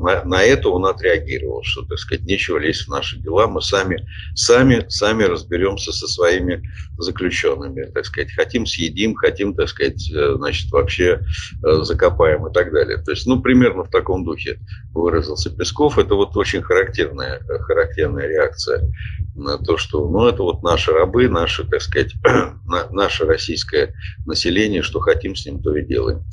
[0.00, 4.06] на, на это он отреагировал, что, так сказать, нечего лезть в наши дела, мы сами,
[4.34, 6.68] сами, сами разберемся со своими
[7.00, 11.22] заключенными, так сказать, хотим съедим, хотим, так сказать, значит, вообще
[11.62, 12.98] закопаем и так далее.
[12.98, 14.58] То есть, ну, примерно в таком духе
[14.92, 15.98] выразился Песков.
[15.98, 18.90] Это вот очень характерная, характерная реакция
[19.34, 22.12] на то, что, ну, это вот наши рабы, наши, так сказать,
[22.90, 23.94] наше российское
[24.26, 26.24] население, что хотим с ним, то и делаем.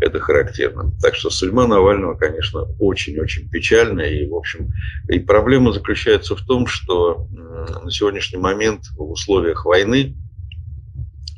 [0.00, 0.92] Это характерно.
[1.00, 4.08] Так что судьба Навального, конечно, очень-очень печальная.
[4.08, 4.70] И, в общем,
[5.08, 10.16] и проблема заключается в том, что на сегодняшний момент в условиях войны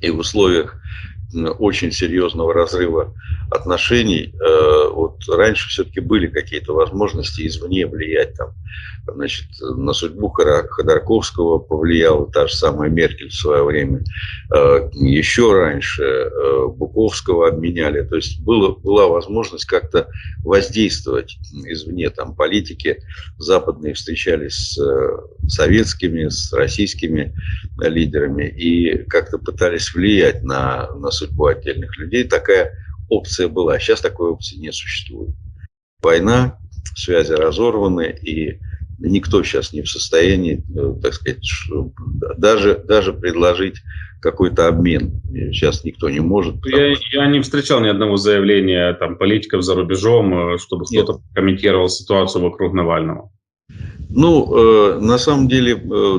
[0.00, 0.80] и в условиях
[1.58, 3.14] очень серьезного разрыва
[3.50, 4.34] отношений.
[4.40, 8.50] Э, вот раньше все-таки были какие-то возможности извне влиять там,
[9.06, 14.02] значит, на судьбу Ходорковского повлияла та же самая Меркель в свое время.
[14.54, 18.02] Э, еще раньше э, Буковского обменяли.
[18.02, 20.08] То есть было, была возможность как-то
[20.44, 22.10] воздействовать извне.
[22.10, 22.98] Там политики
[23.38, 24.78] западные встречались с
[25.48, 27.34] советскими, с российскими
[27.80, 32.24] лидерами и как-то пытались влиять на, на судьбу отдельных людей.
[32.24, 32.72] Такая
[33.08, 33.78] опция была.
[33.78, 35.34] Сейчас такой опции не существует.
[36.02, 36.58] Война,
[36.96, 38.58] связи разорваны, и
[38.98, 41.42] никто сейчас не в состоянии, э, так сказать,
[42.36, 43.76] даже, даже предложить
[44.20, 45.20] какой-то обмен.
[45.52, 46.64] Сейчас никто не может.
[46.64, 51.88] Я, я не встречал ни одного заявления там, политиков за рубежом, э, чтобы кто-то комментировал
[51.88, 53.31] ситуацию вокруг Навального.
[54.14, 56.18] Ну, э, на самом деле, э,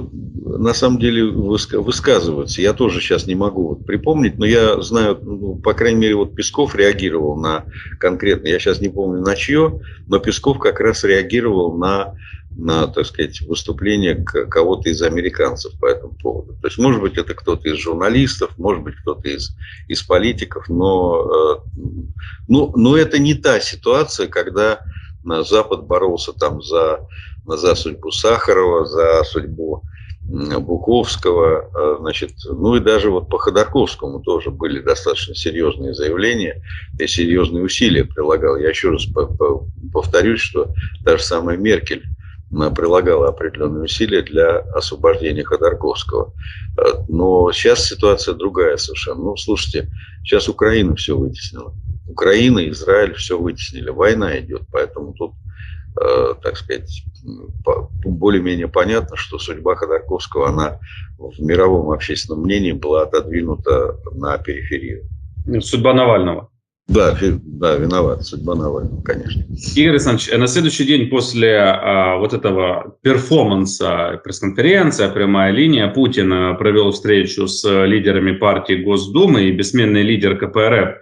[0.57, 2.61] на самом деле высказываются.
[2.61, 6.33] Я тоже сейчас не могу вот припомнить, но я знаю, ну, по крайней мере, вот
[6.33, 7.65] Песков реагировал на
[7.99, 12.15] конкретно, я сейчас не помню на чье, но Песков как раз реагировал на,
[12.49, 16.53] на так сказать, выступление кого-то из американцев по этому поводу.
[16.61, 19.55] То есть, может быть, это кто-то из журналистов, может быть, кто-то из,
[19.87, 21.81] из политиков, но, э,
[22.47, 24.81] ну, но это не та ситуация, когда
[25.23, 26.99] Запад боролся там за
[27.45, 29.83] за судьбу Сахарова, за судьбу
[30.25, 36.61] Буковского, э, значит, ну и даже вот по Ходорковскому тоже были достаточно серьезные заявления
[36.97, 38.55] и серьезные усилия прилагал.
[38.55, 39.05] Я еще раз
[39.91, 40.69] повторюсь, что
[41.01, 42.03] даже самая Меркель
[42.75, 46.33] прилагала определенные усилия для освобождения Ходорковского.
[46.77, 49.21] Э, но сейчас ситуация другая совершенно.
[49.21, 49.89] Ну, слушайте,
[50.23, 51.73] сейчас Украина все вытеснила.
[52.07, 53.89] Украина, Израиль все вытеснили.
[53.89, 55.33] Война идет, поэтому тут,
[55.95, 57.03] так сказать,
[58.03, 60.79] более-менее понятно, что судьба Ходорковского, она
[61.17, 65.03] в мировом общественном мнении была отодвинута на периферию.
[65.61, 66.49] Судьба Навального.
[66.87, 69.41] Да, да, виноват, судьба Навального, конечно.
[69.75, 76.91] Игорь Александрович, на следующий день после а, вот этого перформанса, пресс-конференция, прямая линия, Путин провел
[76.91, 80.97] встречу с лидерами партии Госдумы и бессменный лидер КПРФ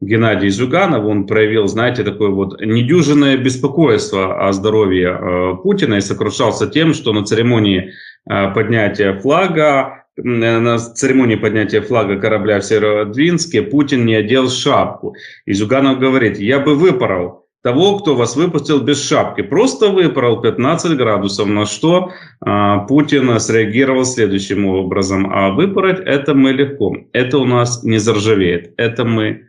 [0.00, 6.68] Геннадий Зюганов, он проявил, знаете, такое вот недюжинное беспокойство о здоровье э, Путина и сокрушался
[6.68, 7.94] тем, что на церемонии
[8.30, 15.16] э, поднятия флага, э, на церемонии поднятия флага корабля в Северодвинске Путин не одел шапку.
[15.46, 19.42] И Зюганов говорит, я бы выпорол того, кто вас выпустил без шапки.
[19.42, 25.28] Просто выпорол 15 градусов, на что а, Путин среагировал следующим образом.
[25.32, 26.96] А выпороть это мы легко.
[27.12, 28.74] Это у нас не заржавеет.
[28.76, 29.47] Это мы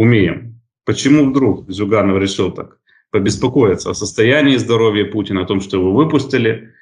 [0.00, 0.58] умеем.
[0.86, 2.78] Почему вдруг Зюганов решил так
[3.10, 6.72] побеспокоиться о состоянии здоровья Путина, о том, что его выпустили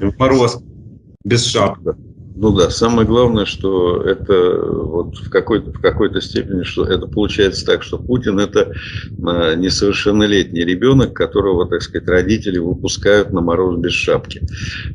[0.00, 0.62] в мороз
[1.24, 1.90] без шапки?
[2.34, 7.66] Ну да, самое главное, что это вот в какой-то в какой-то степени, что это получается
[7.66, 8.72] так, что Путин это
[9.22, 14.46] а, несовершеннолетний ребенок, которого, так сказать, родители выпускают на мороз без шапки.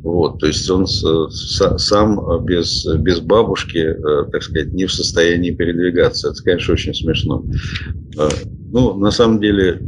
[0.02, 6.30] Вот, то есть он сам без, без бабушки, э, так сказать, не в состоянии передвигаться.
[6.30, 7.44] Это, конечно, очень смешно.
[8.76, 9.80] Ну, на самом деле,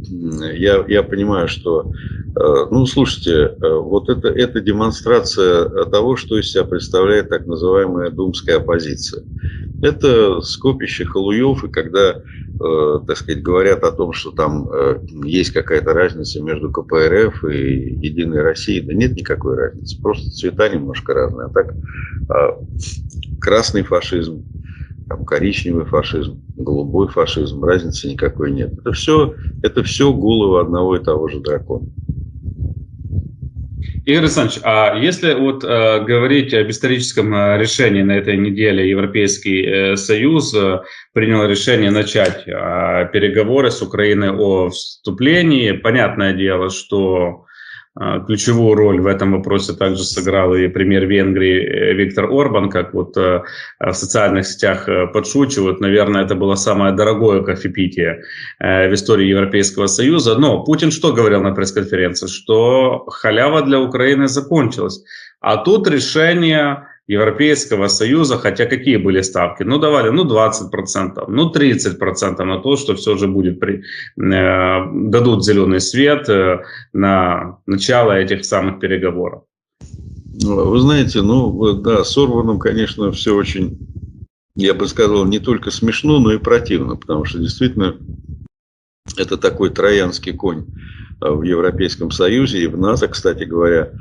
[0.56, 1.92] я, я понимаю, что,
[2.40, 8.12] э, ну, слушайте, э, вот это, это демонстрация того, что из себя представляет так называемая
[8.12, 9.26] думская оппозиция.
[9.84, 14.70] Это скопище халуев, и когда, э, так сказать, говорят о том, что там
[15.26, 21.14] есть какая-то разница между КПРФ и Единой Россией, да нет никакой разницы, просто цвета немножко
[21.14, 21.48] разные.
[21.48, 21.76] А так,
[22.30, 22.58] а,
[23.42, 24.46] красный фашизм,
[25.08, 28.74] там, коричневый фашизм, голубой фашизм, разницы никакой нет.
[28.74, 31.88] Это все, это все головы одного и того же дракона.
[34.06, 39.66] Игорь Александрович, а если вот э, говорить об историческом э, решении на этой неделе, Европейский
[39.66, 40.80] э, Союз э,
[41.12, 45.74] принял решение начать э, переговоры с Украиной о вступлении.
[45.74, 47.47] Понятное дело, что
[48.26, 53.18] ключевую роль в этом вопросе также сыграл и премьер Венгрии э, Виктор Орбан, как вот
[53.18, 53.44] э,
[53.80, 55.80] в социальных сетях э, подшучивают.
[55.80, 58.24] Наверное, это было самое дорогое кофепитие
[58.60, 60.38] в истории Европейского Союза.
[60.38, 62.28] Но Путин что говорил на пресс-конференции?
[62.28, 65.04] Что халява для Украины закончилась.
[65.40, 69.64] А тут решение Европейского Союза, хотя какие были ставки?
[69.64, 73.82] Ну, давали, ну, 20%, ну, 30% на то, что все же будет, при, э,
[74.94, 79.44] дадут зеленый свет э, на начало этих самых переговоров.
[80.44, 83.78] Ну, вы знаете, ну, да, с Орбаном, конечно, все очень,
[84.56, 87.96] я бы сказал, не только смешно, но и противно, потому что действительно
[89.18, 90.66] это такой троянский конь
[91.20, 93.92] в Европейском Союзе и в НАТО, кстати говоря,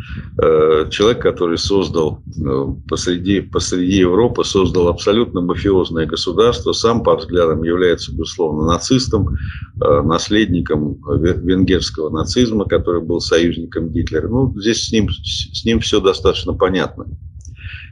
[0.42, 7.62] э, человек, который создал э, посреди, посреди Европы, создал абсолютно мафиозное государство, сам по взглядам
[7.62, 9.36] является, безусловно, нацистом,
[9.76, 14.28] наследником венгерского нацизма, который был союзником Гитлера.
[14.28, 17.06] Ну, здесь с ним, с ним все достаточно понятно.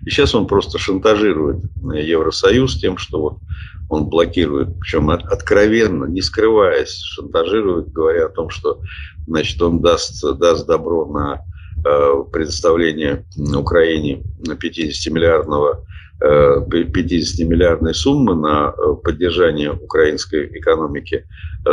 [0.05, 3.39] И сейчас он просто шантажирует Евросоюз тем, что вот
[3.89, 8.81] он блокирует, причем откровенно, не скрываясь, шантажирует, говоря о том, что
[9.27, 11.43] значит, он даст, даст добро на
[11.85, 15.85] э, предоставление Украине 50-миллиардного
[16.23, 21.27] 50-миллиардной э, суммы на э, поддержание украинской экономики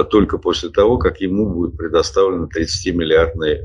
[0.10, 3.60] только после того, как ему будет предоставлена 30-миллиардная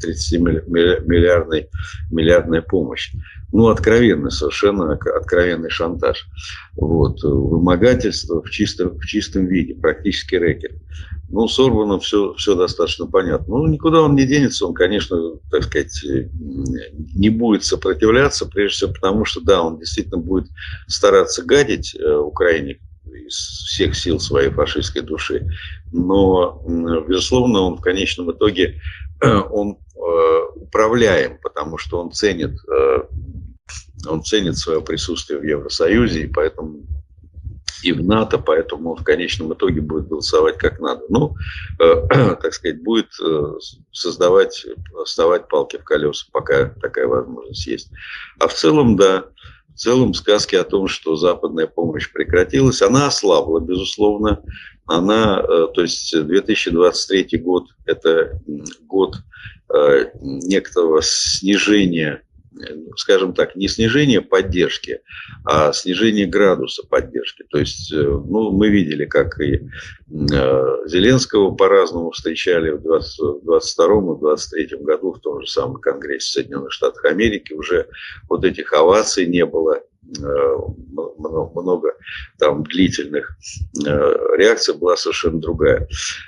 [0.00, 1.68] 30 миллиардной,
[2.10, 3.12] миллиардная помощь.
[3.52, 6.26] Ну, откровенный, совершенно откровенный шантаж.
[6.76, 7.22] Вот.
[7.22, 10.72] Вымогательство в чистом, в чистом виде, практически рэкет.
[11.32, 13.58] Ну, с Орбаном все, все достаточно понятно.
[13.58, 16.04] Ну, никуда он не денется, он, конечно, так сказать,
[17.14, 20.48] не будет сопротивляться, прежде всего потому, что, да, он действительно будет
[20.86, 22.78] стараться гадить э, Украине
[23.26, 25.46] из всех сил своей фашистской души.
[25.92, 26.62] Но,
[27.08, 28.80] безусловно, он в конечном итоге
[29.22, 32.98] он э, управляем, потому что он ценит, э,
[34.06, 36.82] он ценит свое присутствие в Евросоюзе, и поэтому
[37.82, 41.02] и в НАТО, поэтому в конечном итоге будет голосовать как надо.
[41.08, 41.34] Ну,
[41.78, 42.06] э,
[42.42, 43.52] так сказать, будет э,
[43.92, 44.66] создавать,
[45.04, 47.90] вставать палки в колеса, пока такая возможность есть.
[48.38, 49.24] А в целом, да,
[49.80, 54.42] целом сказки о том, что западная помощь прекратилась, она ослабла, безусловно.
[54.86, 58.38] Она, э, то есть 2023 год– это
[58.82, 59.16] год
[59.72, 62.22] э, некоторого снижения
[62.96, 65.00] скажем так, не снижение поддержки,
[65.44, 67.44] а снижение градуса поддержки.
[67.50, 74.18] То есть, э, ну, мы видели, как и э, Зеленского по-разному встречали в 2022 и
[74.18, 77.52] 2023 году в том же самом Конгрессе Соединенных Штатов Америки.
[77.52, 77.86] Уже
[78.28, 80.56] вот этих оваций не было, э,
[81.54, 81.94] много
[82.38, 83.36] там длительных
[84.36, 85.86] реакций была совершенно другая.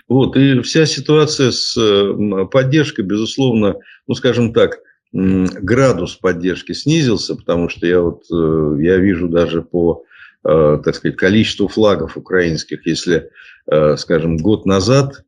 [0.08, 1.76] Вот, и вся ситуация с
[2.50, 3.76] поддержкой, безусловно,
[4.06, 4.78] ну, скажем так,
[5.12, 10.04] градус поддержки снизился, потому что я вот э, я вижу даже по
[10.44, 13.30] э, так сказать, количеству флагов украинских, если,
[13.70, 15.24] э, скажем, год назад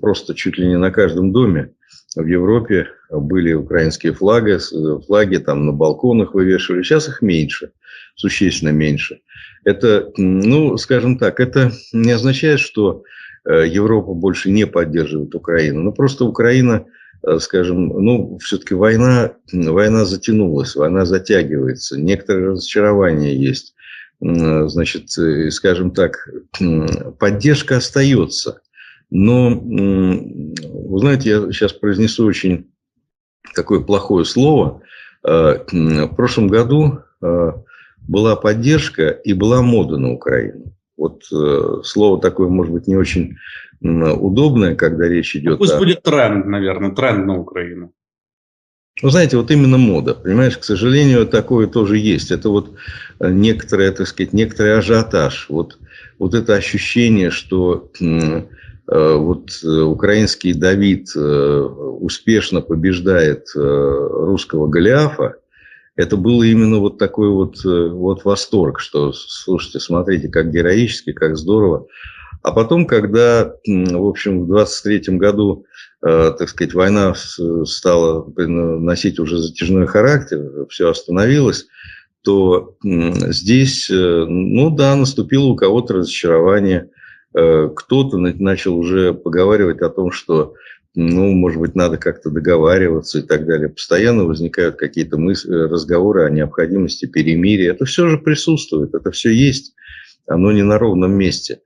[0.00, 1.72] просто чуть ли не на каждом доме
[2.16, 4.58] в Европе были украинские флаги,
[5.06, 7.72] флаги там на балконах вывешивали, сейчас их меньше,
[8.14, 9.20] существенно меньше.
[9.64, 13.02] Это, ну, скажем так, это не означает, что
[13.44, 16.86] Европа больше не поддерживает Украину, но просто Украина
[17.38, 23.74] скажем, ну, все-таки война, война затянулась, война затягивается, некоторые разочарования есть.
[24.20, 26.28] Значит, э, скажем так,
[27.18, 28.60] поддержка остается.
[29.10, 32.70] Но, вы знаете, я сейчас произнесу очень
[33.54, 34.82] такое плохое слово.
[35.24, 37.00] Э, в прошлом году
[38.00, 40.74] была поддержка и была мода на Украину.
[40.96, 41.22] Вот
[41.84, 43.36] слово такое, может быть, не очень
[43.80, 45.78] удобное, когда речь идет Пусть о...
[45.78, 47.92] будет тренд, наверное, тренд на Украину.
[49.00, 52.32] Вы знаете, вот именно мода, понимаешь, к сожалению, такое тоже есть.
[52.32, 52.74] Это вот
[53.20, 55.46] э, некоторое, так сказать, некоторый ажиотаж.
[55.48, 55.78] Вот,
[56.18, 58.42] вот это ощущение, что э,
[58.88, 65.36] вот э, украинский Давид э, успешно побеждает э, русского Голиафа,
[65.94, 71.86] это было именно вот такой вот, вот восторг, что, слушайте, смотрите, как героически, как здорово.
[72.42, 75.64] А потом, когда, в общем, в 23 году,
[76.06, 77.14] э, так сказать, война
[77.64, 81.66] стала носить уже затяжной характер, все остановилось,
[82.22, 86.90] то здесь, э, ну да, наступило у кого-то разочарование.
[87.34, 90.54] Э, кто-то начал уже поговаривать о том, что,
[90.94, 93.68] ну, может быть, надо как-то договариваться и так далее.
[93.68, 97.72] Постоянно возникают какие-то мысли, разговоры о необходимости перемирия.
[97.72, 99.74] Это все же присутствует, это все есть,
[100.26, 101.60] оно не на ровном месте.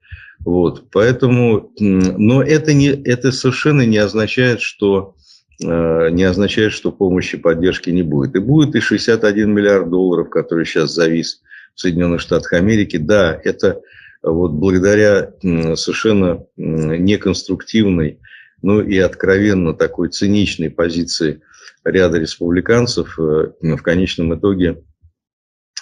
[0.45, 5.15] Вот, поэтому, но это, не, это совершенно не означает, что
[5.63, 8.35] э, не означает, что помощи поддержки не будет.
[8.35, 11.43] И будет и 61 миллиард долларов, который сейчас завис
[11.75, 12.97] в Соединенных Штатах Америки.
[12.97, 13.81] Да, это
[14.23, 18.19] вот благодаря совершенно неконструктивной,
[18.63, 21.41] ну и откровенно такой циничной позиции
[21.85, 24.83] ряда республиканцев э, в конечном итоге,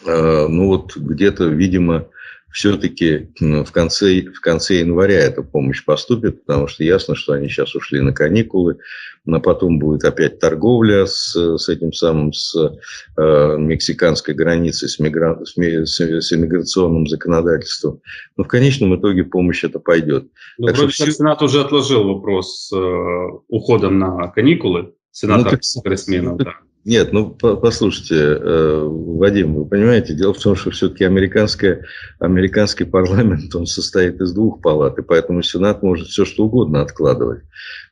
[0.05, 2.09] э, ну вот где-то, видимо,
[2.53, 7.75] все-таки в конце, в конце января эта помощь поступит, потому что ясно, что они сейчас
[7.75, 8.79] ушли на каникулы,
[9.25, 15.39] но потом будет опять торговля с, с этим самым, с э, мексиканской границей, с, мигра...
[15.45, 18.01] с, с иммиграционным законодательством.
[18.37, 20.29] Но в конечном итоге помощь это пойдет.
[20.59, 21.13] Ну, так вроде что все...
[21.13, 26.55] Сенат уже отложил вопрос с э, уходом на каникулы, сенатор ну, конгрессменов, да.
[26.87, 31.85] Нет, ну послушайте, э, Вадим, вы понимаете, дело в том, что все-таки американская,
[32.21, 37.43] американский парламент, он состоит из двух палат, и поэтому Сенат может все что угодно откладывать.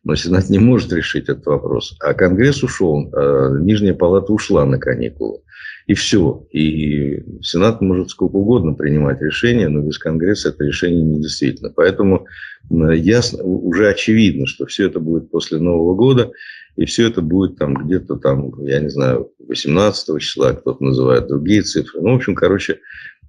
[0.05, 1.97] Но Сенат не может решить этот вопрос.
[2.01, 5.41] А Конгресс ушел, а Нижняя палата ушла на каникулы.
[5.86, 6.47] И все.
[6.51, 11.70] И Сенат может сколько угодно принимать решения, но без Конгресса это решение не действительно.
[11.74, 12.26] Поэтому
[12.70, 16.30] ясно, уже очевидно, что все это будет после Нового года.
[16.78, 21.62] И все это будет там где-то там, я не знаю, 18 числа, кто-то называет другие
[21.62, 22.00] цифры.
[22.00, 22.78] Ну, в общем, короче,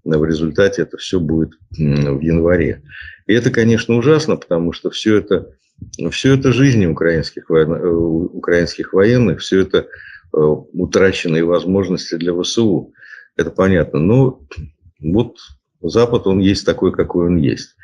[0.03, 2.83] в результате это все будет в январе.
[3.25, 5.49] И это, конечно, ужасно, потому что все это,
[6.11, 7.73] все это жизни украинских, воен...
[7.73, 12.93] Э, украинских военных, все это э, утраченные возможности для ВСУ.
[13.35, 13.97] Это понятно.
[13.97, 14.43] Но
[14.99, 15.37] вот
[15.81, 17.75] Запад, он есть такой, какой он есть.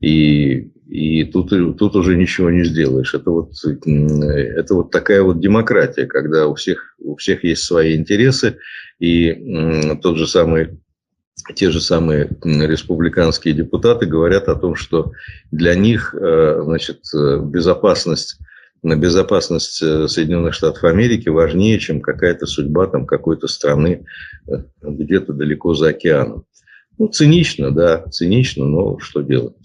[0.00, 3.14] И, и тут, тут уже ничего не сделаешь.
[3.14, 8.58] Это вот, это вот такая вот демократия, когда у всех, у всех есть свои интересы,
[8.98, 10.78] и тот же самый
[11.54, 15.12] те же самые республиканские депутаты говорят о том, что
[15.50, 17.00] для них э, значит,
[17.42, 18.38] безопасность,
[18.82, 24.06] безопасность э, Соединенных Штатов Америки важнее, чем какая-то судьба там, какой-то страны
[24.46, 26.44] э, где-то далеко за океаном.
[26.98, 29.56] Ну, цинично, да, цинично, но что делать.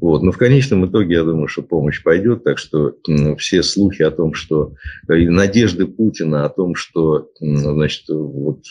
[0.00, 0.22] Вот.
[0.22, 2.44] Но в конечном итоге, я думаю, что помощь пойдет.
[2.44, 2.96] Так что
[3.38, 4.74] все слухи о том, что
[5.08, 8.64] э, и надежды Путина о том, что значит, вот,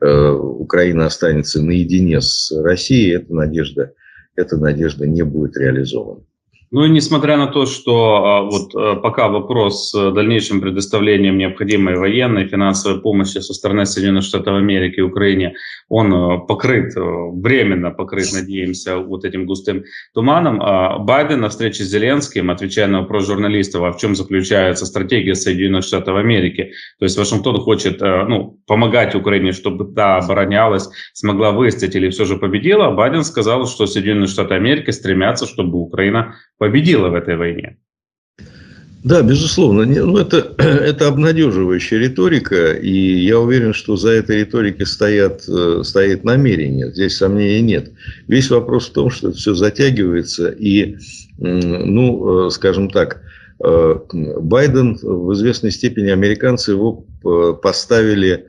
[0.00, 3.92] э, Украина останется наедине с Россией, эта надежда,
[4.36, 6.22] эта надежда не будет реализована.
[6.70, 11.96] Ну и несмотря на то, что а, вот э, пока вопрос с дальнейшим предоставлением необходимой
[11.96, 15.54] военной финансовой помощи со стороны Соединенных Штатов Америки и Украине,
[15.88, 21.84] он э, покрыт, э, временно покрыт, надеемся, вот этим густым туманом, а Байден на встрече
[21.84, 27.06] с Зеленским, отвечая на вопрос журналистов, а в чем заключается стратегия Соединенных Штатов Америки, то
[27.06, 32.90] есть Вашингтон хочет ну, помогать Украине, чтобы та оборонялась, смогла выстоять или все же победила,
[32.90, 37.78] Байден сказал, что Соединенные Штаты Америки стремятся, чтобы Украина победила в этой войне.
[39.04, 39.86] Да, безусловно.
[39.86, 46.24] Ну, это, это обнадеживающая риторика, и я уверен, что за этой риторикой стоят, э, стоит
[46.24, 46.90] намерение.
[46.90, 47.92] Здесь сомнений нет.
[48.26, 50.96] Весь вопрос в том, что это все затягивается, и,
[51.38, 53.22] ну, э, скажем так,
[53.64, 53.94] э,
[54.40, 57.04] Байден в известной степени, американцы его
[57.62, 58.46] поставили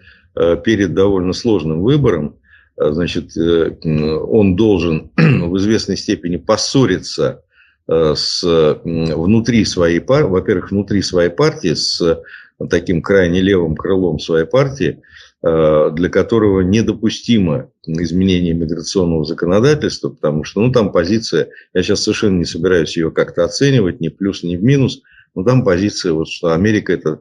[0.63, 2.35] перед довольно сложным выбором.
[2.77, 7.41] Значит, он должен в известной степени поссориться
[7.89, 8.43] с,
[8.83, 12.21] внутри своей партии, во-первых, внутри своей партии, с
[12.69, 15.01] таким крайне левым крылом своей партии,
[15.41, 22.37] э, для которого недопустимо изменение миграционного законодательства, потому что ну, там позиция, я сейчас совершенно
[22.37, 25.01] не собираюсь ее как-то оценивать, ни плюс, ни в минус,
[25.33, 27.19] но там позиция, вот, что Америка, это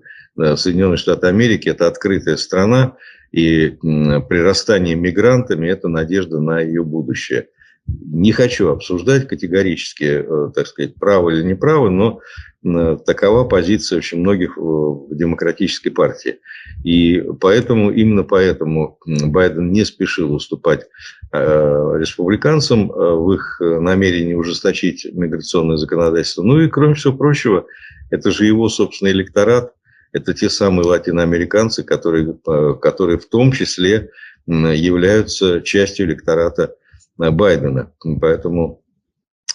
[0.57, 2.97] Соединенные Штаты Америки, это открытая страна,
[3.33, 7.49] и прирастание мигрантами– это надежда на ее будущее–
[7.89, 12.21] не хочу обсуждать категорически, э, так сказать, право или неправо, но
[12.65, 16.39] э, такова позиция очень многих в демократической партии.
[16.85, 20.87] И поэтому, именно поэтому Байден не спешил уступать
[21.33, 26.43] э, республиканцам в их намерении ужесточить миграционное законодательство.
[26.43, 27.67] Ну и, кроме всего прочего,
[28.11, 29.73] это же его собственный электорат,
[30.13, 32.35] это те самые латиноамериканцы, которые,
[32.81, 34.11] которые в том числе
[34.47, 36.75] являются частью электората
[37.19, 37.93] Байдена.
[38.21, 38.83] Поэтому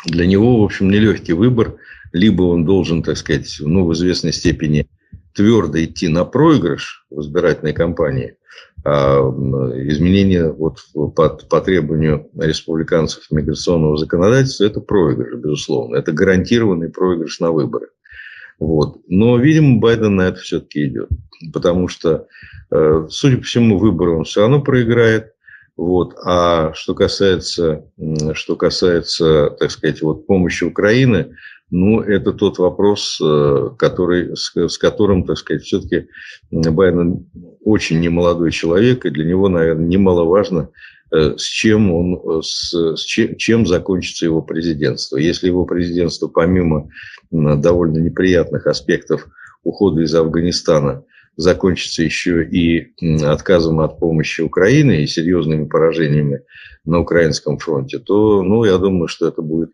[0.05, 1.75] для него, в общем, нелегкий выбор.
[2.11, 4.87] Либо он должен, так сказать, ну, в известной степени
[5.33, 8.35] твердо идти на проигрыш в избирательной кампании,
[8.85, 9.19] а
[9.87, 15.95] изменение вот по, по требованию республиканцев миграционного законодательства– это проигрыш, безусловно.
[15.95, 17.87] Это гарантированный проигрыш на выборы.
[18.59, 19.01] Вот.
[19.07, 21.09] Но, видимо, Байден на это все-таки идет.
[21.51, 22.27] Потому что,
[22.71, 25.32] э, судя по всему, выборы он все равно проиграет.
[25.75, 26.15] Вот.
[26.23, 27.85] А что касается,
[28.33, 31.35] что касается, так сказать, вот помощи Украины,
[31.71, 36.07] ну, это тот вопрос, э, который, с, с которым, так сказать, все-таки
[36.51, 37.25] Байден
[37.61, 40.69] очень немолодой человек, и для него, наверное, немаловажно,
[41.11, 45.17] э, с чем он, с, с чем, чем закончится его президентство.
[45.17, 46.89] Если его президентство, помимо
[47.31, 49.27] довольно неприятных аспектов
[49.63, 51.03] ухода из Афганистана,
[51.35, 56.41] закончится еще и отказом от помощи Украины и серьезными поражениями
[56.85, 59.71] на украинском фронте, то, ну, я думаю, что это будет,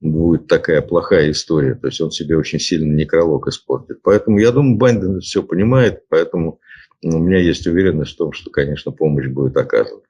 [0.00, 1.74] будет такая плохая история.
[1.74, 4.00] То есть он себе очень сильно некролог испортит.
[4.02, 6.60] Поэтому я думаю, Байден все понимает, поэтому
[7.02, 10.00] у меня есть уверенность в том, что, конечно, помощь будет оказана.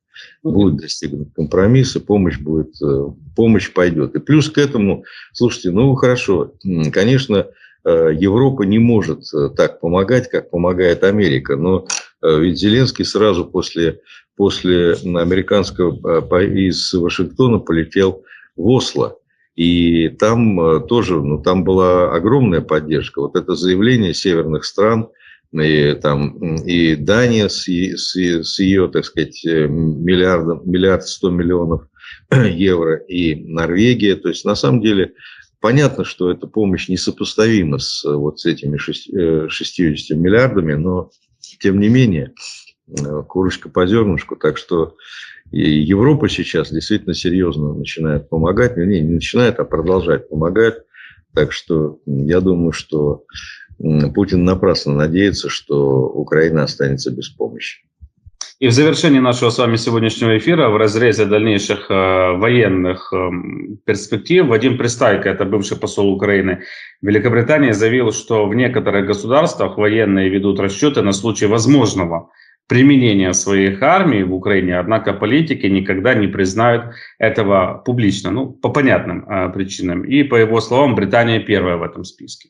[0.42, 4.16] Будет достигнут компромисс, помощь будет, э, помощь пойдет.
[4.16, 6.54] И плюс к этому, слушайте, ну хорошо,
[6.92, 7.46] конечно,
[7.84, 11.56] Европа не может э, так помогать, как помогает Америка.
[11.56, 11.86] Но
[12.22, 14.00] э, ведь Зеленский сразу после,
[14.36, 18.24] после американского из Вашингтона полетел
[18.56, 19.16] в Осло.
[19.56, 23.20] И там тоже, ну, там была огромная поддержка.
[23.20, 25.08] Вот это заявление северных стран,
[25.52, 31.88] и, там, и Дания с, с, с ее, так сказать, миллиардом, миллиард сто миллионов
[32.32, 34.14] евро, и Норвегия.
[34.14, 35.14] То есть, на самом деле,
[35.60, 41.10] Понятно, что эта помощь несопоставима с вот с этими 60 э, миллиардами, но
[41.60, 42.32] тем не менее
[42.86, 44.36] э, курочка по зернышку.
[44.36, 44.96] Так что
[45.50, 48.76] Европа сейчас действительно серьезно начинает помогать.
[48.76, 50.76] Не, не начинает, а продолжает помогать.
[51.34, 53.24] Так что я думаю, что
[53.78, 57.82] Путин напрасно надеется, что Украина останется без помощи.
[58.60, 63.30] И в завершении нашего с вами сегодняшнего эфира, в разрезе дальнейших э, военных э,
[63.84, 66.64] перспектив, Вадим Пристайко, это бывший посол Украины
[67.00, 72.30] в Великобритании, заявил, что в некоторых государствах военные ведут расчеты на случай возможного
[72.66, 79.24] применения своих армий в Украине, однако политики никогда не признают этого публично, ну, по понятным
[79.24, 80.02] э, причинам.
[80.02, 82.48] И, по его словам, Британия первая в этом списке.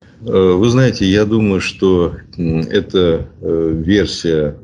[0.00, 4.56] Э, вы знаете, я думаю, что эта э, версия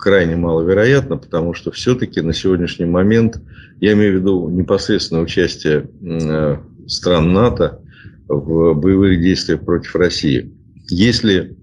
[0.00, 3.40] крайне маловероятно, потому что все-таки на сегодняшний момент,
[3.80, 7.80] я имею в виду непосредственное участие э, стран НАТО
[8.26, 10.52] в боевых действиях против России.
[10.88, 11.56] Если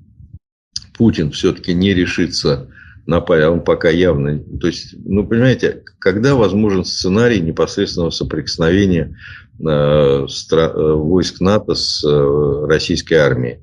[0.98, 2.70] Путин все-таки не решится
[3.08, 4.40] напасть, а он пока явно...
[4.60, 9.18] То есть, ну, понимаете, когда возможен сценарий непосредственного соприкосновения
[9.60, 12.04] э, э, войск НАТО с
[12.68, 13.60] российской армией?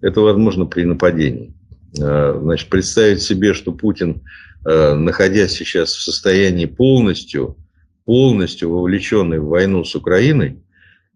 [0.00, 1.52] Это возможно при нападении.
[1.96, 4.22] Э, значит, представить себе, что Путин,
[4.66, 7.56] э, находясь сейчас в состоянии полностью,
[8.04, 10.62] полностью вовлеченный в войну с Украиной,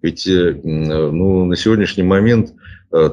[0.00, 2.54] ведь э, ну, на сегодняшний момент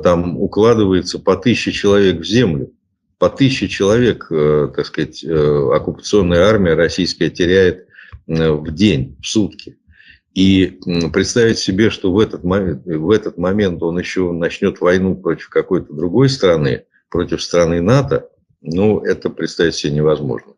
[0.03, 2.73] там укладывается по тысяче человек в землю.
[3.17, 7.85] По тысяче человек, так сказать, оккупационная армия российская теряет
[8.27, 9.77] в день, в сутки.
[10.33, 10.79] И
[11.13, 15.93] представить себе, что в этот момент, в этот момент он еще начнет войну против какой-то
[15.93, 18.29] другой страны, против страны НАТО,
[18.61, 20.53] ну, это представить себе невозможно.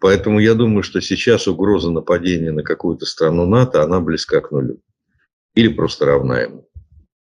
[0.00, 4.80] Поэтому я думаю, что сейчас угроза нападения на какую-то страну НАТО, она близка к нулю.
[5.54, 6.68] Или просто равна ему.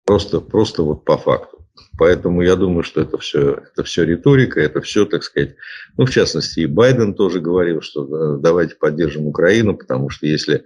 [0.04, 1.56] Просто, просто вот по факту.
[1.98, 5.56] Поэтому я думаю, что это все, это все риторика, это все, так сказать,
[5.96, 10.64] ну, в частности, и Байден тоже говорил, что давайте поддержим Украину, потому что если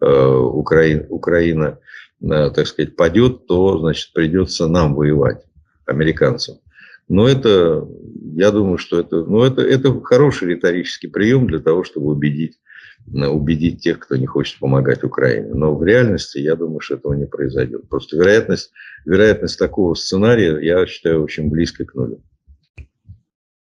[0.00, 1.78] э, Украина, Украина
[2.20, 5.44] э, так сказать, падет, то, значит, придется нам воевать,
[5.86, 6.58] американцам.
[7.12, 7.86] Но это,
[8.36, 12.58] я думаю, что это, ну, это, это хороший риторический прием для того, чтобы убедить,
[13.14, 15.52] э, убедить тех, кто не хочет помогать Украине.
[15.52, 17.86] Но в реальности, я думаю, что этого не произойдет.
[17.90, 18.72] Просто вероятность,
[19.04, 22.22] вероятность такого сценария, я считаю, очень близко к нулю.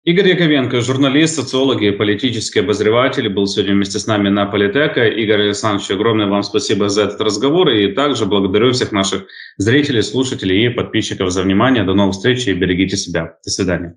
[0.02, 5.06] Игорь Яковенко, журналист, социолог и политический обозреватель, был сегодня вместе с нами на Политека.
[5.06, 7.68] Игорь Александрович, огромное вам спасибо за этот разговор.
[7.68, 9.26] И также благодарю всех наших
[9.58, 11.84] зрителей, слушателей и подписчиков за внимание.
[11.84, 13.36] До новых встреч и берегите себя.
[13.44, 13.94] До свидания.